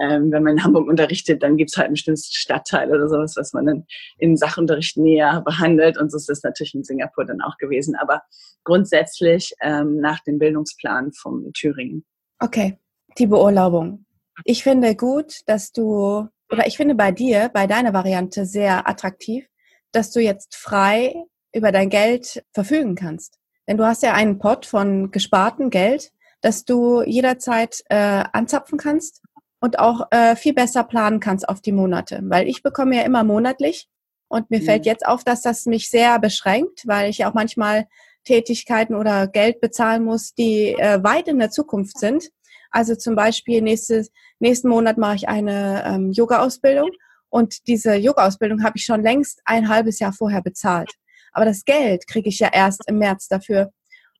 ähm, 0.00 0.32
wenn 0.32 0.42
man 0.42 0.54
in 0.54 0.64
Hamburg 0.64 0.88
unterrichtet, 0.88 1.42
dann 1.42 1.58
gibt's 1.58 1.76
halt 1.76 1.88
ein 1.88 1.92
bestimmtes 1.92 2.32
Stadtteil 2.32 2.88
oder 2.88 3.08
sowas, 3.08 3.34
was 3.36 3.52
man 3.52 3.66
dann 3.66 3.86
in 4.18 4.38
Sachunterricht 4.38 4.96
näher 4.96 5.42
behandelt. 5.42 5.98
Und 5.98 6.10
so 6.10 6.16
ist 6.16 6.30
das 6.30 6.42
natürlich 6.42 6.74
in 6.74 6.82
Singapur 6.84 7.26
dann 7.26 7.42
auch 7.42 7.58
gewesen. 7.58 7.94
Aber 7.94 8.22
grundsätzlich 8.64 9.52
ähm, 9.60 10.00
nach 10.00 10.20
dem 10.20 10.38
Bildungsplan 10.38 11.12
vom 11.12 11.52
Thüringen. 11.52 12.04
Okay, 12.38 12.78
die 13.18 13.26
Beurlaubung. 13.26 14.06
Ich 14.44 14.62
finde 14.62 14.96
gut, 14.96 15.40
dass 15.44 15.72
du, 15.72 16.26
oder 16.50 16.66
ich 16.66 16.78
finde 16.78 16.94
bei 16.94 17.12
dir, 17.12 17.50
bei 17.52 17.66
deiner 17.66 17.92
Variante 17.92 18.46
sehr 18.46 18.88
attraktiv, 18.88 19.49
dass 19.92 20.10
du 20.10 20.20
jetzt 20.20 20.56
frei 20.56 21.14
über 21.54 21.72
dein 21.72 21.90
Geld 21.90 22.44
verfügen 22.52 22.94
kannst. 22.94 23.38
Denn 23.68 23.76
du 23.76 23.84
hast 23.84 24.02
ja 24.02 24.14
einen 24.14 24.38
Pot 24.38 24.66
von 24.66 25.10
gespartem 25.10 25.70
Geld, 25.70 26.12
das 26.40 26.64
du 26.64 27.02
jederzeit 27.02 27.82
äh, 27.88 28.24
anzapfen 28.32 28.78
kannst 28.78 29.22
und 29.60 29.78
auch 29.78 30.08
äh, 30.10 30.36
viel 30.36 30.54
besser 30.54 30.84
planen 30.84 31.20
kannst 31.20 31.48
auf 31.48 31.60
die 31.60 31.72
Monate. 31.72 32.20
Weil 32.24 32.48
ich 32.48 32.62
bekomme 32.62 32.96
ja 32.96 33.02
immer 33.02 33.24
monatlich 33.24 33.88
Und 34.28 34.50
mir 34.50 34.60
mhm. 34.60 34.64
fällt 34.64 34.86
jetzt 34.86 35.06
auf, 35.06 35.24
dass 35.24 35.42
das 35.42 35.66
mich 35.66 35.90
sehr 35.90 36.18
beschränkt, 36.18 36.86
weil 36.86 37.10
ich 37.10 37.18
ja 37.18 37.28
auch 37.28 37.34
manchmal 37.34 37.86
Tätigkeiten 38.24 38.94
oder 38.94 39.26
Geld 39.26 39.60
bezahlen 39.60 40.04
muss, 40.04 40.34
die 40.34 40.74
äh, 40.78 41.02
weit 41.02 41.28
in 41.28 41.38
der 41.38 41.50
Zukunft 41.50 41.98
sind. 41.98 42.30
Also 42.70 42.94
zum 42.94 43.16
Beispiel 43.16 43.60
nächstes, 43.60 44.10
nächsten 44.38 44.68
Monat 44.68 44.98
mache 44.98 45.16
ich 45.16 45.28
eine 45.28 45.84
ähm, 45.84 46.12
Yoga-Ausbildung 46.12 46.90
und 47.30 47.66
diese 47.68 47.94
Yoga-Ausbildung 47.94 48.62
habe 48.62 48.76
ich 48.76 48.84
schon 48.84 49.02
längst 49.02 49.40
ein 49.44 49.68
halbes 49.68 49.98
Jahr 49.98 50.12
vorher 50.12 50.42
bezahlt. 50.42 50.92
Aber 51.32 51.44
das 51.44 51.64
Geld 51.64 52.06
kriege 52.06 52.28
ich 52.28 52.40
ja 52.40 52.50
erst 52.52 52.82
im 52.88 52.98
März 52.98 53.28
dafür. 53.28 53.72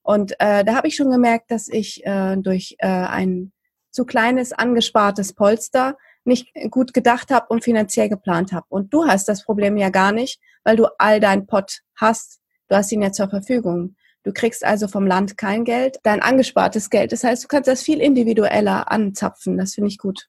Und 0.02 0.32
äh, 0.38 0.64
da 0.64 0.74
habe 0.76 0.88
ich 0.88 0.96
schon 0.96 1.10
gemerkt, 1.10 1.50
dass 1.50 1.68
ich 1.68 2.04
äh, 2.06 2.36
durch 2.36 2.76
äh, 2.78 2.86
ein 2.86 3.52
zu 3.90 4.04
kleines 4.04 4.52
angespartes 4.52 5.34
Polster 5.34 5.96
nicht 6.24 6.52
gut 6.70 6.94
gedacht 6.94 7.30
habe 7.30 7.46
und 7.48 7.64
finanziell 7.64 8.08
geplant 8.08 8.52
habe. 8.52 8.66
Und 8.68 8.94
du 8.94 9.06
hast 9.06 9.28
das 9.28 9.44
Problem 9.44 9.76
ja 9.76 9.90
gar 9.90 10.12
nicht, 10.12 10.40
weil 10.64 10.76
du 10.76 10.86
all 10.98 11.18
dein 11.18 11.46
Pot 11.46 11.80
hast. 11.96 12.38
Du 12.68 12.76
hast 12.76 12.92
ihn 12.92 13.02
ja 13.02 13.10
zur 13.10 13.28
Verfügung. 13.28 13.96
Du 14.22 14.32
kriegst 14.32 14.64
also 14.64 14.86
vom 14.86 15.06
Land 15.06 15.36
kein 15.36 15.64
Geld, 15.64 15.98
dein 16.02 16.22
angespartes 16.22 16.90
Geld. 16.90 17.10
Das 17.10 17.24
heißt, 17.24 17.42
du 17.42 17.48
kannst 17.48 17.68
das 17.68 17.82
viel 17.82 18.00
individueller 18.00 18.90
anzapfen. 18.90 19.56
Das 19.58 19.74
finde 19.74 19.88
ich 19.88 19.98
gut. 19.98 20.28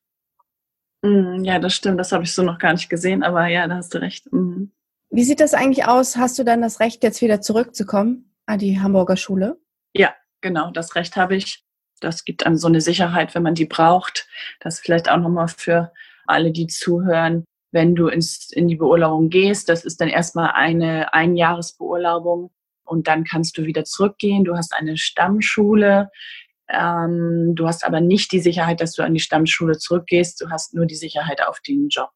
Mm, 1.01 1.43
ja, 1.43 1.59
das 1.59 1.73
stimmt. 1.73 1.99
Das 1.99 2.11
habe 2.11 2.23
ich 2.23 2.33
so 2.33 2.43
noch 2.43 2.59
gar 2.59 2.73
nicht 2.73 2.89
gesehen, 2.89 3.23
aber 3.23 3.47
ja, 3.47 3.67
da 3.67 3.75
hast 3.75 3.93
du 3.93 3.99
recht. 3.99 4.31
Mm. 4.31 4.65
Wie 5.09 5.23
sieht 5.23 5.39
das 5.39 5.53
eigentlich 5.53 5.85
aus? 5.85 6.15
Hast 6.15 6.39
du 6.39 6.43
dann 6.43 6.61
das 6.61 6.79
Recht, 6.79 7.03
jetzt 7.03 7.21
wieder 7.21 7.41
zurückzukommen 7.41 8.33
an 8.45 8.59
die 8.59 8.79
Hamburger 8.79 9.17
Schule? 9.17 9.59
Ja, 9.93 10.13
genau. 10.41 10.71
Das 10.71 10.95
Recht 10.95 11.15
habe 11.15 11.35
ich. 11.35 11.65
Das 11.99 12.23
gibt 12.23 12.45
einem 12.45 12.57
so 12.57 12.67
eine 12.67 12.81
Sicherheit, 12.81 13.35
wenn 13.35 13.43
man 13.43 13.55
die 13.55 13.65
braucht. 13.65 14.27
Das 14.59 14.79
vielleicht 14.79 15.09
auch 15.09 15.17
nochmal 15.17 15.49
für 15.49 15.91
alle, 16.25 16.51
die 16.51 16.67
zuhören. 16.67 17.43
Wenn 17.71 17.95
du 17.95 18.07
ins, 18.07 18.51
in 18.51 18.67
die 18.67 18.75
Beurlaubung 18.75 19.29
gehst, 19.29 19.69
das 19.69 19.85
ist 19.85 20.01
dann 20.01 20.09
erstmal 20.09 20.51
eine 20.51 21.13
Einjahresbeurlaubung 21.13 22.51
und 22.83 23.07
dann 23.07 23.23
kannst 23.23 23.57
du 23.57 23.65
wieder 23.65 23.83
zurückgehen. 23.83 24.43
Du 24.43 24.55
hast 24.55 24.73
eine 24.73 24.97
Stammschule. 24.97 26.09
Ähm, 26.71 27.53
du 27.55 27.67
hast 27.67 27.85
aber 27.85 28.01
nicht 28.01 28.31
die 28.31 28.39
Sicherheit, 28.39 28.81
dass 28.81 28.93
du 28.93 29.03
an 29.03 29.13
die 29.13 29.19
Stammschule 29.19 29.77
zurückgehst. 29.77 30.41
Du 30.41 30.49
hast 30.49 30.73
nur 30.73 30.85
die 30.85 30.95
Sicherheit 30.95 31.45
auf 31.45 31.59
den 31.61 31.89
Job. 31.89 32.11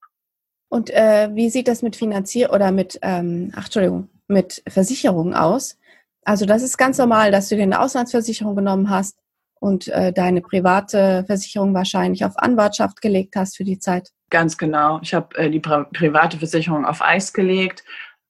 Und 0.70 0.90
äh, 0.90 1.30
wie 1.34 1.50
sieht 1.50 1.68
das 1.68 1.82
mit 1.82 1.96
Finanzier 1.96 2.52
oder 2.52 2.72
mit, 2.72 3.00
ähm, 3.02 3.52
ach, 3.56 3.66
Entschuldigung, 3.66 4.10
mit 4.28 4.64
Versicherungen 4.68 5.34
aus? 5.34 5.78
Also 6.24 6.46
das 6.46 6.64
ist 6.64 6.78
ganz 6.78 6.98
normal, 6.98 7.32
dass 7.32 7.50
du 7.50 7.56
dir 7.56 7.64
eine 7.64 7.80
Auslandsversicherung 7.80 8.56
genommen 8.56 8.90
hast 8.90 9.20
und 9.60 9.88
äh, 9.90 10.12
deine 10.12 10.42
private 10.42 11.24
Versicherung 11.28 11.74
wahrscheinlich 11.74 12.26
auf 12.26 12.38
Anwartschaft 12.38 13.02
gelegt 13.02 13.36
hast 13.36 13.58
für 13.58 13.64
die 13.64 13.80
Zeit. 13.80 14.10
Ganz 14.30 14.58
genau. 14.58 15.00
Ich 15.02 15.14
habe 15.14 15.38
äh, 15.38 15.50
die 15.50 15.60
pri 15.60 15.86
private 15.94 16.38
Versicherung 16.38 16.86
auf 16.86 17.02
Eis 17.02 17.32
gelegt, 17.32 17.84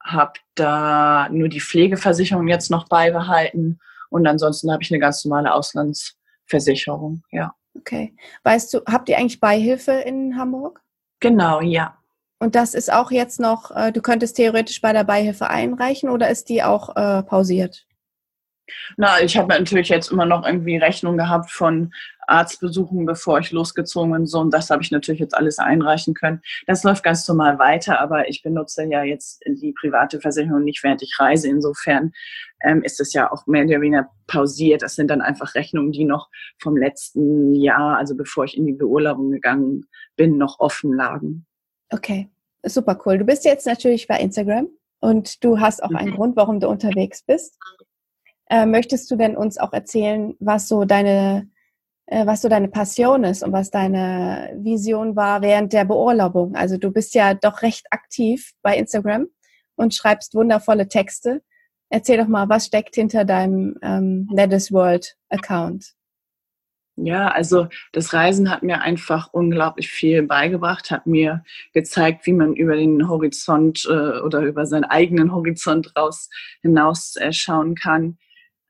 habe 0.04 0.34
da 0.56 1.30
nur 1.32 1.48
die 1.48 1.62
Pflegeversicherung 1.62 2.48
jetzt 2.48 2.70
noch 2.70 2.88
beibehalten 2.90 3.80
und 4.10 4.28
ansonsten 4.28 4.72
habe 4.72 4.84
ich 4.84 4.92
eine 4.92 5.00
ganz 5.00 5.24
normale 5.26 5.54
Auslandsversicherung, 5.54 7.24
ja. 7.32 7.54
Okay. 7.78 8.16
Weißt 8.44 8.74
du, 8.74 8.82
habt 8.88 9.10
ihr 9.10 9.18
eigentlich 9.18 9.40
Beihilfe 9.40 9.92
in 9.92 10.38
Hamburg? 10.38 10.82
Genau, 11.20 11.62
ja. 11.62 11.98
Und 12.40 12.56
das 12.56 12.74
ist 12.74 12.92
auch 12.92 13.12
jetzt 13.12 13.40
noch, 13.40 13.72
äh, 13.72 13.92
du 13.92 14.02
könntest 14.02 14.38
theoretisch 14.38 14.82
bei 14.82 14.94
der 14.94 15.04
Beihilfe 15.04 15.50
einreichen 15.50 16.10
oder 16.10 16.30
ist 16.30 16.50
die 16.50 16.64
auch 16.64 16.96
äh, 16.96 17.24
pausiert? 17.24 17.86
Na, 18.98 19.22
ich 19.22 19.38
habe 19.38 19.50
natürlich 19.50 19.90
jetzt 19.90 20.12
immer 20.12 20.26
noch 20.26 20.46
irgendwie 20.46 20.78
Rechnung 20.78 21.18
gehabt 21.18 21.52
von 21.52 21.94
Arztbesuchen, 22.28 23.06
bevor 23.06 23.40
ich 23.40 23.52
losgezogen 23.52 24.12
bin. 24.12 24.26
So, 24.26 24.40
und 24.40 24.52
das 24.52 24.70
habe 24.70 24.82
ich 24.82 24.92
natürlich 24.92 25.22
jetzt 25.22 25.36
alles 25.36 25.60
einreichen 25.60 26.16
können. 26.16 26.42
Das 26.66 26.84
läuft 26.84 27.04
ganz 27.04 27.28
normal 27.28 27.60
weiter, 27.60 28.00
aber 28.00 28.28
ich 28.28 28.42
benutze 28.42 28.84
ja 28.86 29.04
jetzt 29.04 29.44
die 29.46 29.74
private 29.80 30.20
Versicherung 30.20 30.64
nicht, 30.64 30.84
während 30.84 31.04
ich 31.04 31.16
reise. 31.20 31.48
Insofern 31.48 32.14
ähm, 32.66 32.82
ist 32.84 33.00
es 33.00 33.14
ja 33.14 33.32
auch 33.32 33.46
mehr 33.48 33.66
oder 33.66 33.82
weniger 33.82 34.10
pausiert. 34.28 34.82
Das 34.82 34.96
sind 34.96 35.10
dann 35.10 35.22
einfach 35.22 35.56
Rechnungen, 35.56 35.92
die 35.92 36.06
noch 36.06 36.30
vom 36.60 36.76
letzten 36.76 37.54
Jahr, 37.54 37.98
also 37.98 38.16
bevor 38.16 38.46
ich 38.46 38.58
in 38.58 38.66
die 38.66 38.74
Beurlaubung 38.74 39.32
gegangen 39.32 39.86
bin, 40.16 40.38
noch 40.38 40.60
offen 40.60 40.94
lagen. 40.94 41.46
Okay, 41.92 42.30
super 42.64 43.00
cool. 43.06 43.20
Du 43.20 43.26
bist 43.26 43.46
jetzt 43.46 43.68
natürlich 43.68 44.08
bei 44.08 44.20
Instagram 44.20 44.68
und 45.00 45.44
du 45.44 45.60
hast 45.60 45.84
auch 45.84 45.92
einen 45.92 46.12
mhm. 46.12 46.16
Grund, 46.16 46.36
warum 46.36 46.60
du 46.60 46.68
unterwegs 46.68 47.22
bist. 47.24 47.58
Äh, 48.50 48.66
möchtest 48.66 49.10
du 49.12 49.16
denn 49.16 49.38
uns 49.38 49.58
auch 49.58 49.74
erzählen, 49.74 50.36
was 50.40 50.68
so 50.68 50.86
deine, 50.86 51.50
äh, 52.08 52.26
was 52.26 52.42
so 52.42 52.50
deine 52.50 52.68
Passion 52.68 53.24
ist 53.24 53.44
und 53.44 53.52
was 53.54 53.70
deine 53.70 54.56
Vision 54.58 55.16
war 55.16 55.42
während 55.42 55.74
der 55.74 55.86
Beurlaubung? 55.86 56.56
Also 56.56 56.78
du 56.78 56.92
bist 56.92 57.14
ja 57.14 57.34
doch 57.34 57.62
recht 57.62 57.86
aktiv 57.92 58.54
bei 58.62 58.78
Instagram 58.78 59.28
und 59.76 59.94
schreibst 59.94 60.34
wundervolle 60.34 60.88
Texte. 60.88 61.42
Erzähl 61.90 62.18
doch 62.18 62.28
mal, 62.28 62.50
was 62.50 62.66
steckt 62.66 62.96
hinter 62.96 63.26
deinem 63.26 63.78
ähm, 63.82 64.28
Ledis 64.32 64.72
World 64.72 65.16
Account? 65.30 65.94
Ja, 66.98 67.28
also 67.28 67.68
das 67.92 68.14
Reisen 68.14 68.50
hat 68.50 68.64
mir 68.64 68.82
einfach 68.82 69.34
unglaublich 69.34 69.90
viel 69.90 70.24
beigebracht, 70.24 70.92
hat 70.92 71.06
mir 71.06 71.44
gezeigt, 71.74 72.26
wie 72.26 72.32
man 72.32 72.56
über 72.56 72.78
den 72.78 73.10
Horizont 73.10 73.86
äh, 73.90 74.20
oder 74.22 74.42
über 74.42 74.66
seinen 74.66 74.86
eigenen 74.86 75.34
Horizont 75.34 75.94
raus 75.98 76.30
hinaus 76.62 77.18
äh, 77.18 77.34
schauen 77.34 77.76
kann, 77.76 78.18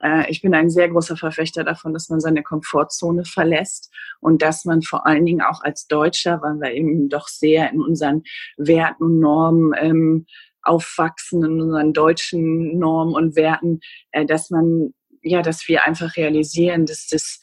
äh, 0.01 0.29
ich 0.29 0.41
bin 0.41 0.53
ein 0.53 0.69
sehr 0.69 0.89
großer 0.89 1.17
Verfechter 1.17 1.63
davon, 1.63 1.93
dass 1.93 2.09
man 2.09 2.19
seine 2.19 2.43
Komfortzone 2.43 3.25
verlässt 3.25 3.91
und 4.19 4.41
dass 4.41 4.65
man 4.65 4.81
vor 4.81 5.05
allen 5.05 5.25
Dingen 5.25 5.41
auch 5.41 5.61
als 5.61 5.87
Deutscher, 5.87 6.41
weil 6.41 6.59
wir 6.59 6.73
eben 6.73 7.09
doch 7.09 7.27
sehr 7.27 7.71
in 7.71 7.81
unseren 7.81 8.23
Werten 8.57 9.03
und 9.03 9.19
Normen 9.19 9.73
ähm, 9.77 10.25
aufwachsen, 10.65 11.43
in 11.43 11.61
unseren 11.61 11.93
deutschen 11.93 12.77
Normen 12.77 13.13
und 13.13 13.35
Werten, 13.35 13.79
äh, 14.11 14.25
dass 14.25 14.49
man, 14.49 14.93
ja, 15.21 15.41
dass 15.41 15.67
wir 15.67 15.85
einfach 15.85 16.15
realisieren, 16.15 16.85
dass 16.85 17.07
das 17.07 17.39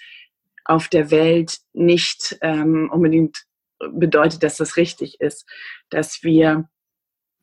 auf 0.65 0.89
der 0.89 1.11
Welt 1.11 1.59
nicht 1.73 2.39
ähm, 2.43 2.91
unbedingt 2.93 3.45
bedeutet, 3.91 4.43
dass 4.43 4.57
das 4.57 4.77
richtig 4.77 5.21
ist, 5.21 5.45
dass 5.91 6.23
wir 6.23 6.69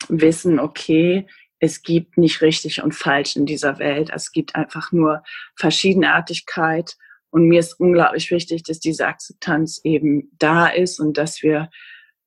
wissen, 0.07 0.59
okay, 0.59 1.27
es 1.59 1.81
gibt 1.81 2.17
nicht 2.17 2.41
richtig 2.41 2.81
und 2.81 2.95
falsch 2.95 3.35
in 3.35 3.45
dieser 3.45 3.79
Welt. 3.79 4.09
Es 4.13 4.31
gibt 4.31 4.55
einfach 4.55 4.91
nur 4.91 5.23
Verschiedenartigkeit. 5.57 6.95
Und 7.31 7.47
mir 7.47 7.59
ist 7.59 7.79
unglaublich 7.79 8.31
wichtig, 8.31 8.63
dass 8.63 8.79
diese 8.79 9.07
Akzeptanz 9.07 9.81
eben 9.83 10.31
da 10.39 10.67
ist 10.67 10.99
und 10.99 11.17
dass 11.17 11.43
wir, 11.43 11.69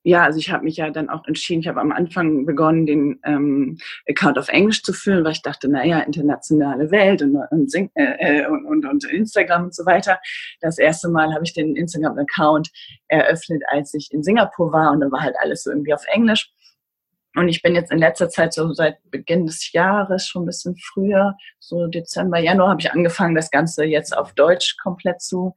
ja, 0.04 0.24
also 0.24 0.38
ich 0.38 0.50
habe 0.50 0.64
mich 0.64 0.76
ja 0.76 0.90
dann 0.90 1.08
auch 1.08 1.26
entschieden, 1.26 1.60
ich 1.60 1.68
habe 1.68 1.80
am 1.80 1.92
Anfang 1.92 2.44
begonnen, 2.44 2.86
den 2.86 3.20
ähm, 3.24 3.78
Account 4.08 4.36
auf 4.36 4.48
Englisch 4.48 4.82
zu 4.82 4.92
führen, 4.92 5.24
weil 5.24 5.32
ich 5.32 5.42
dachte, 5.42 5.68
naja, 5.68 6.00
internationale 6.00 6.90
Welt 6.90 7.22
und, 7.22 7.36
und, 7.50 7.72
äh, 7.94 8.46
und, 8.46 8.66
und, 8.66 8.84
und 8.84 9.04
Instagram 9.04 9.64
und 9.64 9.74
so 9.74 9.86
weiter. 9.86 10.18
Das 10.60 10.78
erste 10.78 11.08
Mal 11.08 11.32
habe 11.32 11.44
ich 11.44 11.54
den 11.54 11.76
Instagram-Account 11.76 12.70
eröffnet, 13.06 13.62
als 13.68 13.94
ich 13.94 14.08
in 14.10 14.24
Singapur 14.24 14.72
war 14.72 14.90
und 14.90 15.00
da 15.00 15.10
war 15.10 15.20
halt 15.20 15.36
alles 15.40 15.62
so 15.62 15.70
irgendwie 15.70 15.94
auf 15.94 16.04
Englisch. 16.08 16.50
Und 17.34 17.48
ich 17.48 17.62
bin 17.62 17.74
jetzt 17.74 17.90
in 17.90 17.98
letzter 17.98 18.28
Zeit, 18.28 18.52
so 18.52 18.72
seit 18.74 18.98
Beginn 19.10 19.46
des 19.46 19.72
Jahres, 19.72 20.28
schon 20.28 20.42
ein 20.42 20.46
bisschen 20.46 20.76
früher, 20.76 21.34
so 21.60 21.86
Dezember, 21.86 22.38
Januar, 22.38 22.70
habe 22.70 22.80
ich 22.80 22.92
angefangen, 22.92 23.34
das 23.34 23.50
Ganze 23.50 23.84
jetzt 23.84 24.14
auf 24.16 24.34
Deutsch 24.34 24.76
komplett 24.82 25.22
zu 25.22 25.54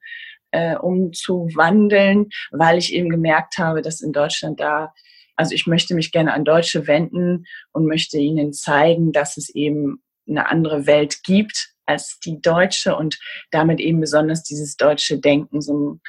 äh, 0.55 0.77
umzuwandeln, 0.77 2.29
weil 2.51 2.77
ich 2.77 2.93
eben 2.93 3.09
gemerkt 3.09 3.57
habe, 3.57 3.81
dass 3.81 3.99
in 3.99 4.13
Deutschland 4.13 4.59
da, 4.61 4.93
also 5.35 5.53
ich 5.53 5.67
möchte 5.67 5.95
mich 5.95 6.13
gerne 6.13 6.33
an 6.33 6.45
Deutsche 6.45 6.87
wenden 6.87 7.45
und 7.73 7.87
möchte 7.87 8.17
ihnen 8.17 8.53
zeigen, 8.53 9.11
dass 9.11 9.35
es 9.35 9.49
eben 9.49 10.01
eine 10.27 10.49
andere 10.49 10.87
Welt 10.87 11.23
gibt 11.23 11.73
als 11.85 12.19
die 12.19 12.41
deutsche 12.41 12.95
und 12.95 13.19
damit 13.51 13.79
eben 13.79 13.99
besonders 13.99 14.43
dieses 14.43 14.77
deutsche 14.77 15.19
Denken 15.19 15.61
so 15.61 15.99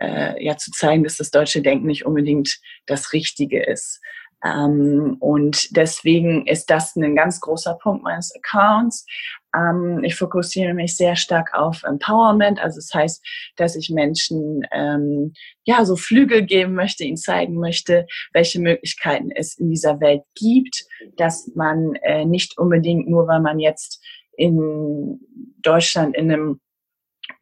äh, 0.00 0.42
ja 0.42 0.56
zu 0.56 0.70
zeigen, 0.72 1.04
dass 1.04 1.18
das 1.18 1.30
deutsche 1.30 1.60
Denken 1.60 1.86
nicht 1.86 2.06
unbedingt 2.06 2.58
das 2.86 3.12
Richtige 3.12 3.62
ist. 3.62 4.00
Ähm, 4.42 5.16
und 5.20 5.76
deswegen 5.76 6.46
ist 6.46 6.70
das 6.70 6.96
ein 6.96 7.14
ganz 7.14 7.40
großer 7.40 7.74
Punkt 7.74 8.02
meines 8.02 8.34
Accounts. 8.34 9.06
Ähm, 9.54 10.02
ich 10.02 10.14
fokussiere 10.14 10.74
mich 10.74 10.96
sehr 10.96 11.16
stark 11.16 11.54
auf 11.54 11.82
Empowerment, 11.84 12.60
also 12.60 12.76
das 12.76 12.92
heißt, 12.92 13.26
dass 13.56 13.76
ich 13.76 13.90
Menschen 13.90 14.66
ähm, 14.72 15.32
ja 15.64 15.84
so 15.84 15.96
Flügel 15.96 16.44
geben 16.44 16.74
möchte, 16.74 17.04
ihnen 17.04 17.16
zeigen 17.16 17.54
möchte, 17.54 18.06
welche 18.32 18.60
Möglichkeiten 18.60 19.30
es 19.30 19.58
in 19.58 19.70
dieser 19.70 20.00
Welt 20.00 20.22
gibt, 20.34 20.84
dass 21.16 21.50
man 21.54 21.94
äh, 22.02 22.24
nicht 22.24 22.58
unbedingt 22.58 23.08
nur, 23.08 23.26
weil 23.28 23.40
man 23.40 23.58
jetzt 23.58 24.02
in 24.36 25.20
Deutschland 25.60 26.16
in 26.16 26.32
einem 26.32 26.60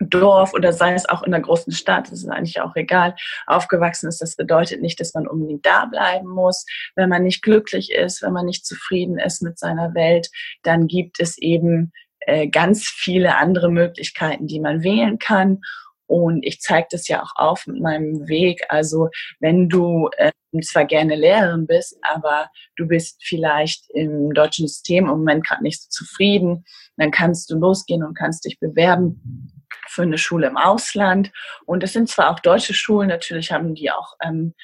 Dorf 0.00 0.54
oder 0.54 0.72
sei 0.72 0.94
es 0.94 1.08
auch 1.08 1.22
in 1.22 1.34
einer 1.34 1.42
großen 1.42 1.72
Stadt, 1.72 2.10
das 2.10 2.22
ist 2.22 2.28
eigentlich 2.28 2.60
auch 2.60 2.74
egal, 2.74 3.14
aufgewachsen 3.46 4.08
ist, 4.08 4.22
das 4.22 4.34
bedeutet 4.34 4.80
nicht, 4.80 4.98
dass 4.98 5.14
man 5.14 5.26
unbedingt 5.28 5.66
da 5.66 5.84
bleiben 5.84 6.28
muss. 6.28 6.64
Wenn 6.96 7.10
man 7.10 7.22
nicht 7.22 7.42
glücklich 7.42 7.92
ist, 7.92 8.22
wenn 8.22 8.32
man 8.32 8.46
nicht 8.46 8.64
zufrieden 8.64 9.18
ist 9.18 9.42
mit 9.42 9.58
seiner 9.58 9.94
Welt, 9.94 10.30
dann 10.62 10.86
gibt 10.86 11.20
es 11.20 11.36
eben 11.38 11.92
äh, 12.20 12.48
ganz 12.48 12.84
viele 12.84 13.36
andere 13.36 13.70
Möglichkeiten, 13.70 14.46
die 14.46 14.60
man 14.60 14.82
wählen 14.82 15.18
kann. 15.18 15.60
Und 16.06 16.44
ich 16.44 16.60
zeige 16.60 16.88
das 16.90 17.06
ja 17.06 17.22
auch 17.22 17.36
auf 17.36 17.66
mit 17.66 17.80
meinem 17.80 18.26
Weg. 18.26 18.62
Also 18.68 19.10
wenn 19.38 19.68
du 19.68 20.08
äh, 20.16 20.32
zwar 20.62 20.84
gerne 20.84 21.14
Lehrerin 21.14 21.66
bist, 21.66 21.96
aber 22.02 22.48
du 22.76 22.88
bist 22.88 23.22
vielleicht 23.22 23.88
im 23.90 24.34
deutschen 24.34 24.66
System 24.66 25.04
im 25.04 25.10
Moment 25.10 25.46
gerade 25.46 25.62
nicht 25.62 25.82
so 25.82 25.88
zufrieden, 25.88 26.64
dann 26.96 27.12
kannst 27.12 27.50
du 27.50 27.56
losgehen 27.56 28.02
und 28.02 28.14
kannst 28.14 28.44
dich 28.44 28.58
bewerben 28.58 29.59
für 29.88 30.02
eine 30.02 30.18
Schule 30.18 30.46
im 30.46 30.56
Ausland. 30.56 31.32
Und 31.66 31.82
es 31.82 31.92
sind 31.92 32.08
zwar 32.08 32.30
auch 32.30 32.40
deutsche 32.40 32.74
Schulen, 32.74 33.08
natürlich 33.08 33.52
haben 33.52 33.74
die 33.74 33.90
auch 33.90 34.14
ähm, 34.22 34.54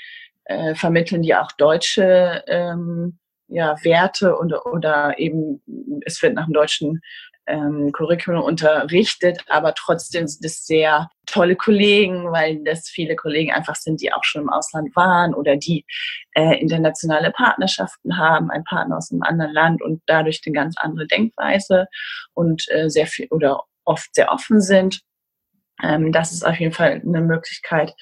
äh, 0.46 0.74
vermitteln 0.74 1.22
die 1.22 1.34
auch 1.34 1.52
deutsche 1.52 2.44
ähm, 2.46 3.18
ja, 3.48 3.76
Werte 3.82 4.36
und, 4.36 4.52
oder 4.52 5.18
eben 5.18 5.62
es 6.04 6.20
wird 6.22 6.34
nach 6.34 6.46
dem 6.46 6.54
deutschen 6.54 7.00
ähm, 7.46 7.92
Curriculum 7.92 8.42
unterrichtet, 8.42 9.44
aber 9.48 9.74
trotzdem 9.74 10.26
sind 10.26 10.44
es 10.44 10.66
sehr 10.66 11.08
tolle 11.26 11.54
Kollegen, 11.54 12.32
weil 12.32 12.62
das 12.64 12.88
viele 12.88 13.14
Kollegen 13.14 13.52
einfach 13.52 13.76
sind, 13.76 14.00
die 14.00 14.12
auch 14.12 14.24
schon 14.24 14.42
im 14.42 14.50
Ausland 14.50 14.94
waren 14.96 15.32
oder 15.34 15.56
die 15.56 15.84
äh, 16.34 16.60
internationale 16.60 17.30
Partnerschaften 17.30 18.18
haben, 18.18 18.50
ein 18.50 18.64
Partner 18.64 18.96
aus 18.96 19.12
einem 19.12 19.22
anderen 19.22 19.52
Land 19.52 19.82
und 19.82 20.02
dadurch 20.06 20.42
eine 20.44 20.54
ganz 20.54 20.76
andere 20.78 21.06
Denkweise 21.06 21.86
und 22.34 22.64
äh, 22.70 22.88
sehr 22.88 23.06
viel 23.06 23.28
oder 23.30 23.62
oft 23.86 24.14
sehr 24.14 24.30
offen 24.30 24.60
sind. 24.60 25.00
Ähm, 25.82 26.12
das 26.12 26.32
ist 26.32 26.44
auf 26.44 26.58
jeden 26.58 26.72
Fall 26.72 27.02
eine 27.04 27.20
Möglichkeit 27.20 27.94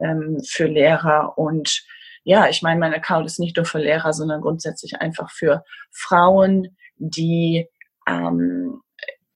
ähm, 0.00 0.40
für 0.44 0.66
Lehrer 0.66 1.38
und 1.38 1.84
ja, 2.26 2.48
ich 2.48 2.60
meine, 2.60 2.80
mein 2.80 2.92
Account 2.92 3.24
ist 3.26 3.38
nicht 3.38 3.56
nur 3.56 3.64
für 3.64 3.78
Lehrer, 3.78 4.12
sondern 4.12 4.40
grundsätzlich 4.40 5.00
einfach 5.00 5.30
für 5.30 5.62
Frauen, 5.92 6.76
die 6.96 7.68
ähm, 8.08 8.80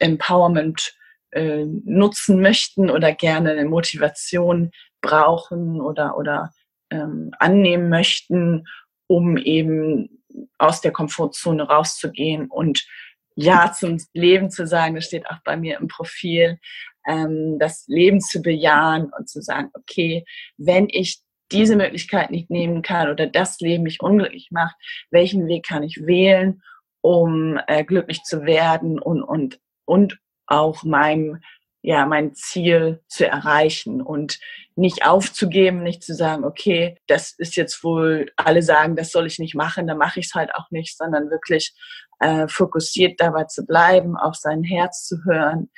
Empowerment 0.01 0.97
äh, 1.31 1.67
nutzen 1.85 2.41
möchten 2.41 2.91
oder 2.91 3.13
gerne 3.13 3.53
eine 3.53 3.67
Motivation 3.67 4.73
brauchen 5.01 5.81
oder, 5.81 6.17
oder 6.17 6.53
ähm, 6.91 7.31
annehmen 7.39 7.91
möchten, 7.91 8.67
um 9.07 9.37
eben 9.37 10.25
aus 10.59 10.81
der 10.81 10.91
Komfortzone 10.91 11.63
rauszugehen 11.63 12.49
und 12.49 12.85
Ja 13.35 13.73
zum 13.73 13.99
Leben 14.13 14.51
zu 14.51 14.67
sagen. 14.67 14.95
Das 14.95 15.05
steht 15.05 15.27
auch 15.29 15.39
bei 15.45 15.57
mir 15.57 15.79
im 15.79 15.89
Profil. 15.89 16.59
Ähm, 17.07 17.59
das 17.59 17.85
Leben 17.87 18.21
zu 18.21 18.43
bejahen 18.43 19.11
und 19.17 19.29
zu 19.29 19.41
sagen, 19.41 19.71
okay, 19.75 20.25
wenn 20.59 20.89
ich 20.91 21.21
diese 21.53 21.77
Möglichkeit 21.77 22.31
nicht 22.31 22.51
nehmen 22.51 22.83
kann 22.83 23.11
oder 23.11 23.27
das 23.27 23.59
Leben 23.61 23.85
mich 23.85 24.01
unglücklich 24.01 24.49
macht, 24.51 24.77
welchen 25.11 25.47
Weg 25.49 25.67
kann 25.67 25.83
ich 25.83 26.07
wählen, 26.07 26.63
um 27.01 27.59
äh, 27.67 27.85
glücklich 27.85 28.23
zu 28.23 28.45
werden 28.45 28.99
und, 28.99 29.23
und, 29.23 29.59
und 29.85 30.19
auch 30.47 30.85
mein, 30.85 31.41
ja, 31.83 32.05
mein 32.07 32.35
Ziel 32.35 33.03
zu 33.09 33.27
erreichen 33.27 34.03
und 34.03 34.39
nicht 34.77 35.07
aufzugeben, 35.07 35.83
nicht 35.83 36.03
zu 36.03 36.15
sagen, 36.15 36.45
okay, 36.45 36.97
das 37.07 37.33
ist 37.33 37.57
jetzt 37.57 37.83
wohl, 37.83 38.31
alle 38.37 38.63
sagen, 38.63 38.97
das 38.97 39.13
soll 39.13 39.27
ich 39.27 39.39
nicht 39.39 39.55
machen, 39.55 39.87
dann 39.87 39.99
mache 39.99 40.21
ich 40.21 40.27
es 40.27 40.35
halt 40.35 40.55
auch 40.55 40.71
nicht, 40.71 40.97
sondern 40.97 41.31
wirklich 41.31 41.75
äh, 42.21 42.49
fokussiert 42.49 43.21
dabei 43.21 43.45
zu 43.45 43.65
bleiben, 43.65 44.17
auf 44.17 44.37
sein 44.37 44.63
Herz 44.63 45.07
zu 45.07 45.25
hören, 45.25 45.71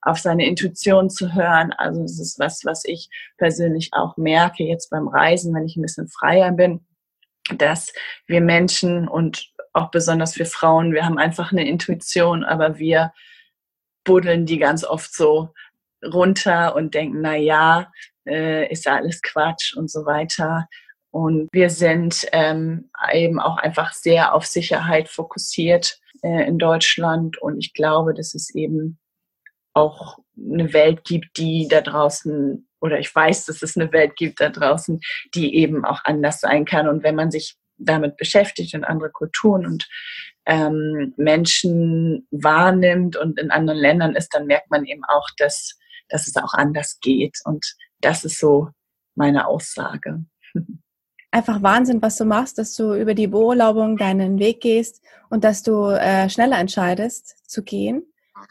auf 0.00 0.18
seine 0.18 0.46
Intuition 0.46 1.10
zu 1.10 1.34
hören. 1.34 1.72
Also 1.72 2.02
es 2.04 2.20
ist 2.20 2.38
was, 2.38 2.64
was 2.64 2.84
ich 2.84 3.10
persönlich 3.36 3.90
auch 3.92 4.16
merke 4.16 4.62
jetzt 4.62 4.90
beim 4.90 5.08
Reisen, 5.08 5.54
wenn 5.54 5.66
ich 5.66 5.76
ein 5.76 5.82
bisschen 5.82 6.08
freier 6.08 6.52
bin, 6.52 6.86
dass 7.56 7.92
wir 8.26 8.40
Menschen 8.40 9.08
und 9.08 9.50
auch 9.72 9.90
besonders 9.90 10.38
wir 10.38 10.46
Frauen, 10.46 10.92
wir 10.92 11.04
haben 11.04 11.18
einfach 11.18 11.52
eine 11.52 11.66
Intuition, 11.66 12.44
aber 12.44 12.78
wir 12.78 13.12
buddeln 14.08 14.46
die 14.46 14.58
ganz 14.58 14.84
oft 14.84 15.14
so 15.14 15.52
runter 16.02 16.74
und 16.74 16.94
denken, 16.94 17.20
na 17.20 17.36
ja, 17.36 17.92
äh, 18.26 18.72
ist 18.72 18.86
ja 18.86 18.96
alles 18.96 19.20
Quatsch 19.20 19.76
und 19.76 19.90
so 19.90 20.06
weiter. 20.06 20.66
Und 21.10 21.48
wir 21.52 21.68
sind 21.68 22.26
ähm, 22.32 22.90
eben 23.12 23.38
auch 23.38 23.58
einfach 23.58 23.92
sehr 23.92 24.34
auf 24.34 24.46
Sicherheit 24.46 25.10
fokussiert 25.10 26.00
äh, 26.22 26.48
in 26.48 26.58
Deutschland. 26.58 27.36
Und 27.36 27.58
ich 27.58 27.74
glaube, 27.74 28.14
dass 28.14 28.34
es 28.34 28.54
eben 28.54 28.98
auch 29.74 30.18
eine 30.36 30.72
Welt 30.72 31.04
gibt, 31.04 31.36
die 31.36 31.68
da 31.68 31.82
draußen, 31.82 32.66
oder 32.80 32.98
ich 32.98 33.14
weiß, 33.14 33.44
dass 33.44 33.60
es 33.60 33.76
eine 33.76 33.92
Welt 33.92 34.16
gibt 34.16 34.40
da 34.40 34.48
draußen, 34.48 35.00
die 35.34 35.54
eben 35.54 35.84
auch 35.84 36.00
anders 36.04 36.40
sein 36.40 36.64
kann. 36.64 36.88
Und 36.88 37.02
wenn 37.02 37.14
man 37.14 37.30
sich 37.30 37.56
damit 37.78 38.16
beschäftigt 38.16 38.74
und 38.74 38.84
andere 38.84 39.10
Kulturen 39.10 39.66
und 39.66 39.88
ähm, 40.46 41.12
Menschen 41.16 42.26
wahrnimmt 42.30 43.16
und 43.16 43.38
in 43.38 43.50
anderen 43.50 43.78
Ländern 43.78 44.16
ist, 44.16 44.34
dann 44.34 44.46
merkt 44.46 44.70
man 44.70 44.84
eben 44.84 45.04
auch, 45.04 45.28
dass, 45.36 45.78
dass 46.08 46.26
es 46.26 46.36
auch 46.36 46.54
anders 46.54 46.98
geht. 47.00 47.38
Und 47.44 47.76
das 48.00 48.24
ist 48.24 48.38
so 48.38 48.70
meine 49.14 49.46
Aussage. 49.46 50.24
Einfach 51.30 51.62
Wahnsinn, 51.62 52.00
was 52.00 52.16
du 52.16 52.24
machst, 52.24 52.56
dass 52.56 52.74
du 52.74 52.94
über 52.94 53.12
die 53.12 53.26
Beurlaubung 53.26 53.98
deinen 53.98 54.38
Weg 54.38 54.62
gehst 54.62 55.02
und 55.28 55.44
dass 55.44 55.62
du 55.62 55.90
äh, 55.90 56.30
schneller 56.30 56.58
entscheidest 56.58 57.46
zu 57.46 57.62
gehen. 57.62 58.02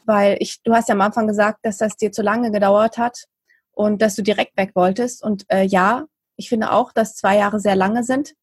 Weil 0.06 0.38
ich, 0.40 0.62
du 0.64 0.74
hast 0.74 0.90
ja 0.90 0.94
am 0.94 1.02
Anfang 1.02 1.28
gesagt, 1.28 1.60
dass 1.64 1.78
das 1.78 1.98
dir 1.98 2.12
zu 2.12 2.22
lange 2.22 2.52
gedauert 2.52 3.00
hat 3.00 3.24
und 3.72 4.04
dass 4.04 4.14
du 4.14 4.22
direkt 4.22 4.56
weg 4.58 4.72
wolltest. 4.76 5.24
Und 5.24 5.46
äh, 5.48 5.64
ja, 5.64 6.06
ich 6.36 6.50
finde 6.50 6.72
auch, 6.72 6.92
dass 6.92 7.16
zwei 7.16 7.38
Jahre 7.38 7.60
sehr 7.60 7.76
lange 7.76 8.04
sind 8.04 8.36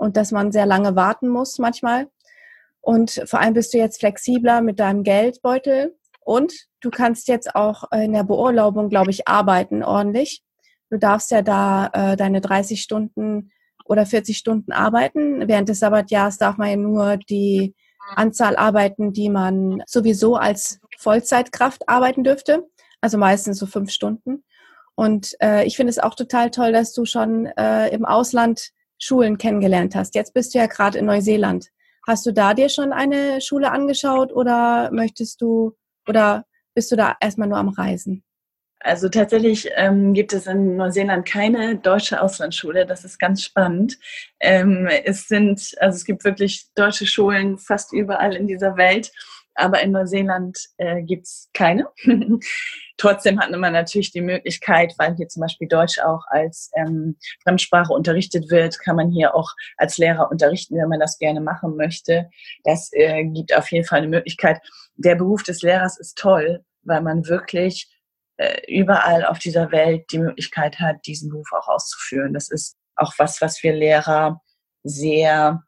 und 0.00 0.16
dass 0.16 0.32
man 0.32 0.50
sehr 0.50 0.64
lange 0.64 0.96
warten 0.96 1.28
muss 1.28 1.58
manchmal. 1.58 2.08
Und 2.80 3.22
vor 3.26 3.40
allem 3.40 3.52
bist 3.52 3.74
du 3.74 3.78
jetzt 3.78 4.00
flexibler 4.00 4.62
mit 4.62 4.80
deinem 4.80 5.02
Geldbeutel 5.02 5.94
und 6.20 6.54
du 6.80 6.90
kannst 6.90 7.28
jetzt 7.28 7.54
auch 7.54 7.84
in 7.92 8.14
der 8.14 8.24
Beurlaubung, 8.24 8.88
glaube 8.88 9.10
ich, 9.10 9.28
arbeiten 9.28 9.82
ordentlich. 9.82 10.42
Du 10.88 10.98
darfst 10.98 11.30
ja 11.30 11.42
da 11.42 11.90
äh, 11.92 12.16
deine 12.16 12.40
30 12.40 12.80
Stunden 12.80 13.52
oder 13.84 14.06
40 14.06 14.38
Stunden 14.38 14.72
arbeiten. 14.72 15.46
Während 15.46 15.68
des 15.68 15.80
Sabbatjahres 15.80 16.38
darf 16.38 16.56
man 16.56 16.70
ja 16.70 16.76
nur 16.76 17.16
die 17.18 17.74
Anzahl 18.16 18.56
arbeiten, 18.56 19.12
die 19.12 19.28
man 19.28 19.82
sowieso 19.86 20.36
als 20.36 20.80
Vollzeitkraft 20.98 21.88
arbeiten 21.90 22.24
dürfte. 22.24 22.66
Also 23.02 23.18
meistens 23.18 23.58
so 23.58 23.66
fünf 23.66 23.90
Stunden. 23.90 24.44
Und 24.94 25.34
äh, 25.42 25.64
ich 25.66 25.76
finde 25.76 25.90
es 25.90 25.98
auch 25.98 26.14
total 26.14 26.50
toll, 26.50 26.72
dass 26.72 26.94
du 26.94 27.04
schon 27.04 27.46
äh, 27.46 27.88
im 27.88 28.06
Ausland 28.06 28.72
Schulen 29.00 29.38
kennengelernt 29.38 29.96
hast. 29.96 30.14
Jetzt 30.14 30.34
bist 30.34 30.54
du 30.54 30.58
ja 30.58 30.66
gerade 30.66 30.98
in 30.98 31.06
Neuseeland. 31.06 31.68
Hast 32.06 32.24
du 32.26 32.32
da 32.32 32.54
dir 32.54 32.68
schon 32.68 32.92
eine 32.92 33.40
Schule 33.40 33.72
angeschaut 33.72 34.32
oder 34.32 34.90
möchtest 34.92 35.40
du 35.40 35.76
oder 36.06 36.44
bist 36.74 36.92
du 36.92 36.96
da 36.96 37.16
erstmal 37.20 37.48
nur 37.48 37.58
am 37.58 37.68
Reisen? 37.68 38.22
Also 38.82 39.10
tatsächlich 39.10 39.68
ähm, 39.76 40.14
gibt 40.14 40.32
es 40.32 40.46
in 40.46 40.76
Neuseeland 40.76 41.26
keine 41.28 41.76
deutsche 41.76 42.20
Auslandsschule. 42.20 42.86
Das 42.86 43.04
ist 43.04 43.18
ganz 43.18 43.42
spannend. 43.42 43.98
Ähm, 44.40 44.86
es 44.86 45.28
sind, 45.28 45.74
also 45.78 45.96
es 45.96 46.04
gibt 46.06 46.24
wirklich 46.24 46.66
deutsche 46.74 47.06
Schulen 47.06 47.58
fast 47.58 47.92
überall 47.92 48.34
in 48.34 48.46
dieser 48.46 48.78
Welt, 48.78 49.12
aber 49.60 49.80
in 49.80 49.92
Neuseeland 49.92 50.58
äh, 50.78 51.02
gibt 51.02 51.26
es 51.26 51.48
keine. 51.52 51.88
Trotzdem 52.96 53.40
hat 53.40 53.50
man 53.50 53.72
natürlich 53.72 54.12
die 54.12 54.20
Möglichkeit, 54.20 54.94
weil 54.98 55.16
hier 55.16 55.28
zum 55.28 55.40
Beispiel 55.40 55.68
Deutsch 55.68 55.98
auch 56.00 56.22
als 56.28 56.70
ähm, 56.76 57.16
Fremdsprache 57.42 57.92
unterrichtet 57.92 58.50
wird, 58.50 58.78
kann 58.78 58.96
man 58.96 59.10
hier 59.10 59.34
auch 59.34 59.50
als 59.76 59.98
Lehrer 59.98 60.30
unterrichten, 60.30 60.76
wenn 60.76 60.88
man 60.88 61.00
das 61.00 61.18
gerne 61.18 61.40
machen 61.40 61.76
möchte. 61.76 62.28
Das 62.64 62.90
äh, 62.92 63.24
gibt 63.24 63.54
auf 63.56 63.70
jeden 63.70 63.86
Fall 63.86 63.98
eine 63.98 64.08
Möglichkeit. 64.08 64.60
Der 64.96 65.14
Beruf 65.14 65.42
des 65.42 65.62
Lehrers 65.62 65.98
ist 65.98 66.18
toll, 66.18 66.64
weil 66.82 67.00
man 67.00 67.26
wirklich 67.26 67.90
äh, 68.36 68.60
überall 68.68 69.24
auf 69.24 69.38
dieser 69.38 69.70
Welt 69.72 70.06
die 70.12 70.18
Möglichkeit 70.18 70.78
hat, 70.80 71.06
diesen 71.06 71.30
Beruf 71.30 71.48
auch 71.52 71.68
auszuführen. 71.68 72.32
Das 72.32 72.50
ist 72.50 72.76
auch 72.96 73.12
was, 73.18 73.40
was 73.40 73.62
wir 73.62 73.72
Lehrer 73.72 74.40
sehr 74.82 75.62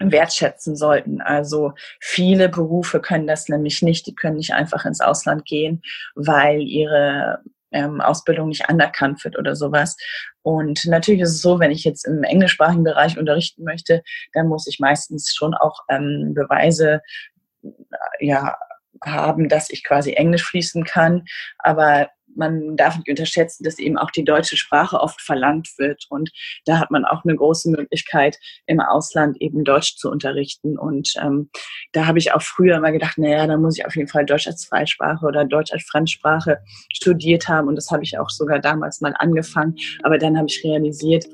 wertschätzen 0.00 0.76
sollten. 0.76 1.20
Also 1.20 1.72
viele 2.00 2.48
Berufe 2.48 3.00
können 3.00 3.26
das 3.26 3.48
nämlich 3.48 3.82
nicht. 3.82 4.06
Die 4.06 4.14
können 4.14 4.36
nicht 4.36 4.52
einfach 4.52 4.84
ins 4.84 5.00
Ausland 5.00 5.44
gehen, 5.44 5.82
weil 6.14 6.60
ihre 6.60 7.40
ähm, 7.70 8.00
Ausbildung 8.00 8.48
nicht 8.48 8.68
anerkannt 8.68 9.24
wird 9.24 9.38
oder 9.38 9.56
sowas. 9.56 9.96
Und 10.42 10.84
natürlich 10.86 11.22
ist 11.22 11.30
es 11.30 11.42
so, 11.42 11.58
wenn 11.58 11.70
ich 11.70 11.84
jetzt 11.84 12.06
im 12.06 12.22
englischsprachigen 12.22 12.84
Bereich 12.84 13.18
unterrichten 13.18 13.64
möchte, 13.64 14.02
dann 14.32 14.48
muss 14.48 14.66
ich 14.66 14.78
meistens 14.78 15.34
schon 15.34 15.54
auch 15.54 15.80
ähm, 15.88 16.32
Beweise 16.34 17.00
ja, 18.20 18.56
haben, 19.02 19.48
dass 19.48 19.70
ich 19.70 19.84
quasi 19.84 20.12
Englisch 20.12 20.44
fließen 20.44 20.84
kann. 20.84 21.24
Aber 21.58 22.08
man 22.36 22.76
darf 22.76 22.96
nicht 22.96 23.08
unterschätzen, 23.08 23.64
dass 23.64 23.78
eben 23.78 23.98
auch 23.98 24.10
die 24.10 24.24
deutsche 24.24 24.56
Sprache 24.56 25.00
oft 25.00 25.20
verlangt 25.20 25.68
wird. 25.78 26.06
Und 26.08 26.30
da 26.64 26.78
hat 26.78 26.90
man 26.90 27.04
auch 27.04 27.24
eine 27.24 27.36
große 27.36 27.70
Möglichkeit, 27.70 28.38
im 28.66 28.80
Ausland 28.80 29.40
eben 29.40 29.64
Deutsch 29.64 29.96
zu 29.96 30.10
unterrichten. 30.10 30.78
Und 30.78 31.14
ähm, 31.22 31.50
da 31.92 32.06
habe 32.06 32.18
ich 32.18 32.32
auch 32.32 32.42
früher 32.42 32.80
mal 32.80 32.92
gedacht, 32.92 33.18
naja, 33.18 33.46
da 33.46 33.56
muss 33.56 33.78
ich 33.78 33.86
auf 33.86 33.96
jeden 33.96 34.08
Fall 34.08 34.24
Deutsch 34.24 34.46
als 34.46 34.62
Zweitsprache 34.62 35.24
oder 35.26 35.44
Deutsch 35.44 35.72
als 35.72 35.84
Fremdsprache 35.84 36.58
studiert 36.92 37.48
haben. 37.48 37.68
Und 37.68 37.76
das 37.76 37.90
habe 37.90 38.02
ich 38.02 38.18
auch 38.18 38.30
sogar 38.30 38.58
damals 38.58 39.00
mal 39.00 39.14
angefangen. 39.18 39.76
Aber 40.02 40.18
dann 40.18 40.36
habe 40.36 40.48
ich 40.48 40.62
realisiert, 40.64 41.26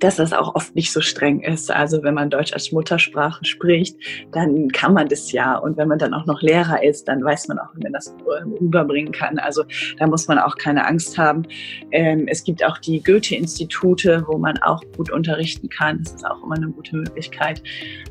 dass 0.00 0.16
das 0.16 0.32
auch 0.32 0.54
oft 0.54 0.74
nicht 0.74 0.92
so 0.92 1.00
streng 1.00 1.40
ist. 1.40 1.70
Also 1.70 2.02
wenn 2.02 2.14
man 2.14 2.30
Deutsch 2.30 2.52
als 2.52 2.72
Muttersprache 2.72 3.44
spricht, 3.44 3.96
dann 4.32 4.68
kann 4.68 4.94
man 4.94 5.08
das 5.08 5.32
ja. 5.32 5.56
Und 5.56 5.76
wenn 5.76 5.88
man 5.88 5.98
dann 5.98 6.14
auch 6.14 6.26
noch 6.26 6.42
Lehrer 6.42 6.82
ist, 6.82 7.08
dann 7.08 7.24
weiß 7.24 7.48
man 7.48 7.58
auch, 7.58 7.74
wie 7.74 7.82
man 7.82 7.92
das 7.92 8.14
rüberbringen 8.60 9.12
kann. 9.12 9.38
Also 9.38 9.64
da 9.98 10.06
muss 10.06 10.28
man 10.28 10.38
auch 10.38 10.56
keine 10.56 10.86
Angst 10.86 11.16
haben. 11.16 11.44
Ähm, 11.92 12.26
es 12.28 12.44
gibt 12.44 12.64
auch 12.64 12.78
die 12.78 13.02
Goethe-Institute, 13.02 14.24
wo 14.26 14.38
man 14.38 14.58
auch 14.58 14.82
gut 14.96 15.10
unterrichten 15.10 15.68
kann. 15.68 16.02
Das 16.02 16.14
ist 16.14 16.26
auch 16.26 16.42
immer 16.42 16.56
eine 16.56 16.68
gute 16.68 16.96
Möglichkeit. 16.96 17.62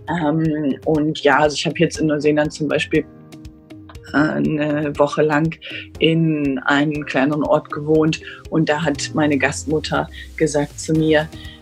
Ähm, 0.10 0.78
und 0.86 1.20
ja, 1.22 1.40
also 1.40 1.56
ich 1.56 1.66
habe 1.66 1.78
jetzt 1.80 2.00
in 2.00 2.08
Neuseeland 2.08 2.54
zum 2.54 2.68
Beispiel 2.68 3.06
eine 4.14 4.98
Woche 4.98 5.24
lang 5.24 5.58
in 6.00 6.60
einem 6.60 7.06
kleineren 7.06 7.44
Ort 7.44 7.72
gewohnt 7.72 8.22
und 8.50 8.70
da 8.70 8.82
hat 8.84 9.12
meine 9.14 9.38
Gastmutter 9.38 10.08
gesagt 10.38 10.80
zu 10.80 10.94
mir, 10.94 11.22
äh, 11.22 11.55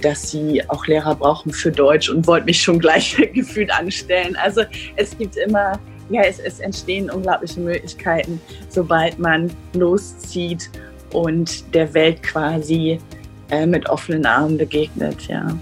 dass 0.00 0.30
sie 0.30 0.62
auch 0.68 0.86
Lehrer 0.86 1.14
brauchen 1.14 1.52
für 1.52 1.70
Deutsch 1.70 2.10
und 2.10 2.26
wollte 2.26 2.46
mich 2.46 2.60
schon 2.60 2.78
gleich 2.78 3.16
gefühlt 3.34 3.72
anstellen. 3.72 4.36
Also 4.36 4.62
es 4.96 5.16
gibt 5.16 5.36
immer, 5.36 5.78
ja, 6.10 6.22
es, 6.22 6.38
es 6.38 6.60
entstehen 6.60 7.10
unglaubliche 7.10 7.60
Möglichkeiten, 7.60 8.40
sobald 8.68 9.18
man 9.18 9.50
loszieht 9.72 10.70
und 11.12 11.74
der 11.74 11.94
Welt 11.94 12.22
quasi 12.22 12.98
äh, 13.50 13.66
mit 13.66 13.88
offenen 13.88 14.26
Armen 14.26 14.58
begegnet, 14.58 15.28
ja. 15.28 15.56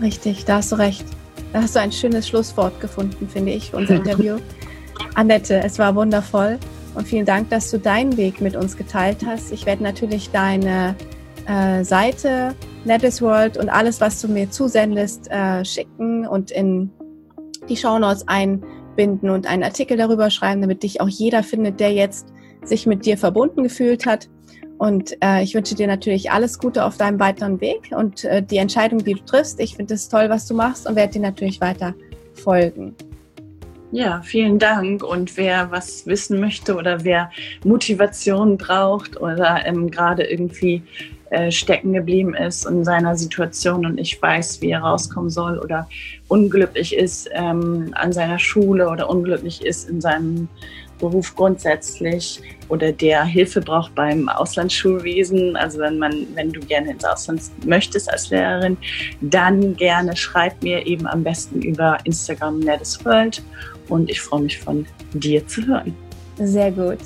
Richtig, 0.00 0.44
da 0.44 0.56
hast 0.56 0.72
du 0.72 0.76
recht. 0.76 1.04
Da 1.52 1.62
hast 1.62 1.76
du 1.76 1.80
ein 1.80 1.92
schönes 1.92 2.28
Schlusswort 2.28 2.80
gefunden, 2.80 3.28
finde 3.28 3.52
ich, 3.52 3.70
für 3.70 3.76
unser 3.76 3.96
Interview. 3.96 4.38
Annette, 5.14 5.62
es 5.62 5.78
war 5.78 5.94
wundervoll 5.94 6.58
und 6.94 7.06
vielen 7.06 7.26
Dank, 7.26 7.50
dass 7.50 7.70
du 7.70 7.78
deinen 7.78 8.16
Weg 8.16 8.40
mit 8.40 8.56
uns 8.56 8.76
geteilt 8.76 9.18
hast. 9.26 9.52
Ich 9.52 9.66
werde 9.66 9.82
natürlich 9.82 10.30
deine 10.30 10.94
äh, 11.46 11.84
Seite 11.84 12.54
Netis 12.84 13.22
World 13.22 13.56
und 13.56 13.68
alles, 13.68 14.00
was 14.00 14.20
du 14.20 14.28
mir 14.28 14.50
zusendest, 14.50 15.30
äh, 15.30 15.64
schicken 15.64 16.26
und 16.26 16.50
in 16.50 16.90
die 17.68 17.76
Shownotes 17.76 18.26
einbinden 18.26 19.30
und 19.30 19.46
einen 19.46 19.62
Artikel 19.62 19.96
darüber 19.96 20.30
schreiben, 20.30 20.60
damit 20.60 20.82
dich 20.82 21.00
auch 21.00 21.08
jeder 21.08 21.42
findet, 21.42 21.78
der 21.78 21.92
jetzt 21.92 22.32
sich 22.64 22.86
mit 22.86 23.06
dir 23.06 23.16
verbunden 23.16 23.62
gefühlt 23.62 24.06
hat. 24.06 24.28
Und 24.78 25.16
äh, 25.22 25.44
ich 25.44 25.54
wünsche 25.54 25.76
dir 25.76 25.86
natürlich 25.86 26.32
alles 26.32 26.58
Gute 26.58 26.84
auf 26.84 26.96
deinem 26.96 27.20
weiteren 27.20 27.60
Weg 27.60 27.90
und 27.96 28.24
äh, 28.24 28.42
die 28.42 28.56
Entscheidung, 28.56 29.04
die 29.04 29.14
du 29.14 29.24
triffst. 29.24 29.60
Ich 29.60 29.76
finde 29.76 29.94
es 29.94 30.08
toll, 30.08 30.28
was 30.28 30.46
du 30.46 30.54
machst 30.54 30.88
und 30.88 30.96
werde 30.96 31.12
dir 31.12 31.22
natürlich 31.22 31.60
weiter 31.60 31.94
folgen. 32.34 32.96
Ja, 33.92 34.22
vielen 34.22 34.58
Dank. 34.58 35.04
Und 35.04 35.36
wer 35.36 35.70
was 35.70 36.06
wissen 36.06 36.40
möchte 36.40 36.74
oder 36.74 37.04
wer 37.04 37.30
Motivation 37.62 38.56
braucht 38.56 39.20
oder 39.20 39.66
ähm, 39.66 39.90
gerade 39.90 40.24
irgendwie 40.24 40.82
äh, 41.32 41.50
stecken 41.50 41.94
geblieben 41.94 42.34
ist 42.34 42.66
in 42.66 42.84
seiner 42.84 43.16
Situation 43.16 43.86
und 43.86 43.98
ich 43.98 44.20
weiß, 44.20 44.60
wie 44.60 44.70
er 44.70 44.80
rauskommen 44.80 45.30
soll 45.30 45.58
oder 45.58 45.88
unglücklich 46.28 46.94
ist 46.94 47.26
ähm, 47.32 47.88
an 47.92 48.12
seiner 48.12 48.38
Schule 48.38 48.86
oder 48.90 49.08
unglücklich 49.08 49.64
ist 49.64 49.88
in 49.88 50.02
seinem 50.02 50.48
Beruf 50.98 51.34
grundsätzlich 51.34 52.38
oder 52.68 52.92
der 52.92 53.24
Hilfe 53.24 53.62
braucht 53.62 53.94
beim 53.94 54.28
Auslandsschulwesen, 54.28 55.56
also 55.56 55.78
wenn 55.78 55.98
man, 55.98 56.26
wenn 56.34 56.52
du 56.52 56.60
gerne 56.60 56.90
ins 56.90 57.04
Ausland 57.04 57.40
möchtest 57.64 58.12
als 58.12 58.28
Lehrerin, 58.28 58.76
dann 59.22 59.74
gerne 59.76 60.14
schreib 60.14 60.62
mir 60.62 60.86
eben 60.86 61.06
am 61.06 61.24
besten 61.24 61.62
über 61.62 61.96
Instagram 62.04 62.60
Nettes 62.60 63.02
World 63.06 63.42
und 63.88 64.10
ich 64.10 64.20
freue 64.20 64.42
mich 64.42 64.58
von 64.60 64.86
dir 65.14 65.46
zu 65.46 65.66
hören. 65.66 65.94
Sehr 66.36 66.70
gut. 66.70 66.98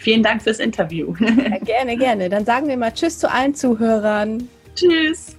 Vielen 0.00 0.22
Dank 0.22 0.42
fürs 0.42 0.58
Interview. 0.58 1.14
Ja, 1.20 1.58
gerne, 1.58 1.96
gerne. 1.96 2.28
Dann 2.30 2.46
sagen 2.46 2.68
wir 2.68 2.76
mal 2.76 2.90
Tschüss 2.90 3.18
zu 3.18 3.30
allen 3.30 3.54
Zuhörern. 3.54 4.48
Tschüss. 4.74 5.36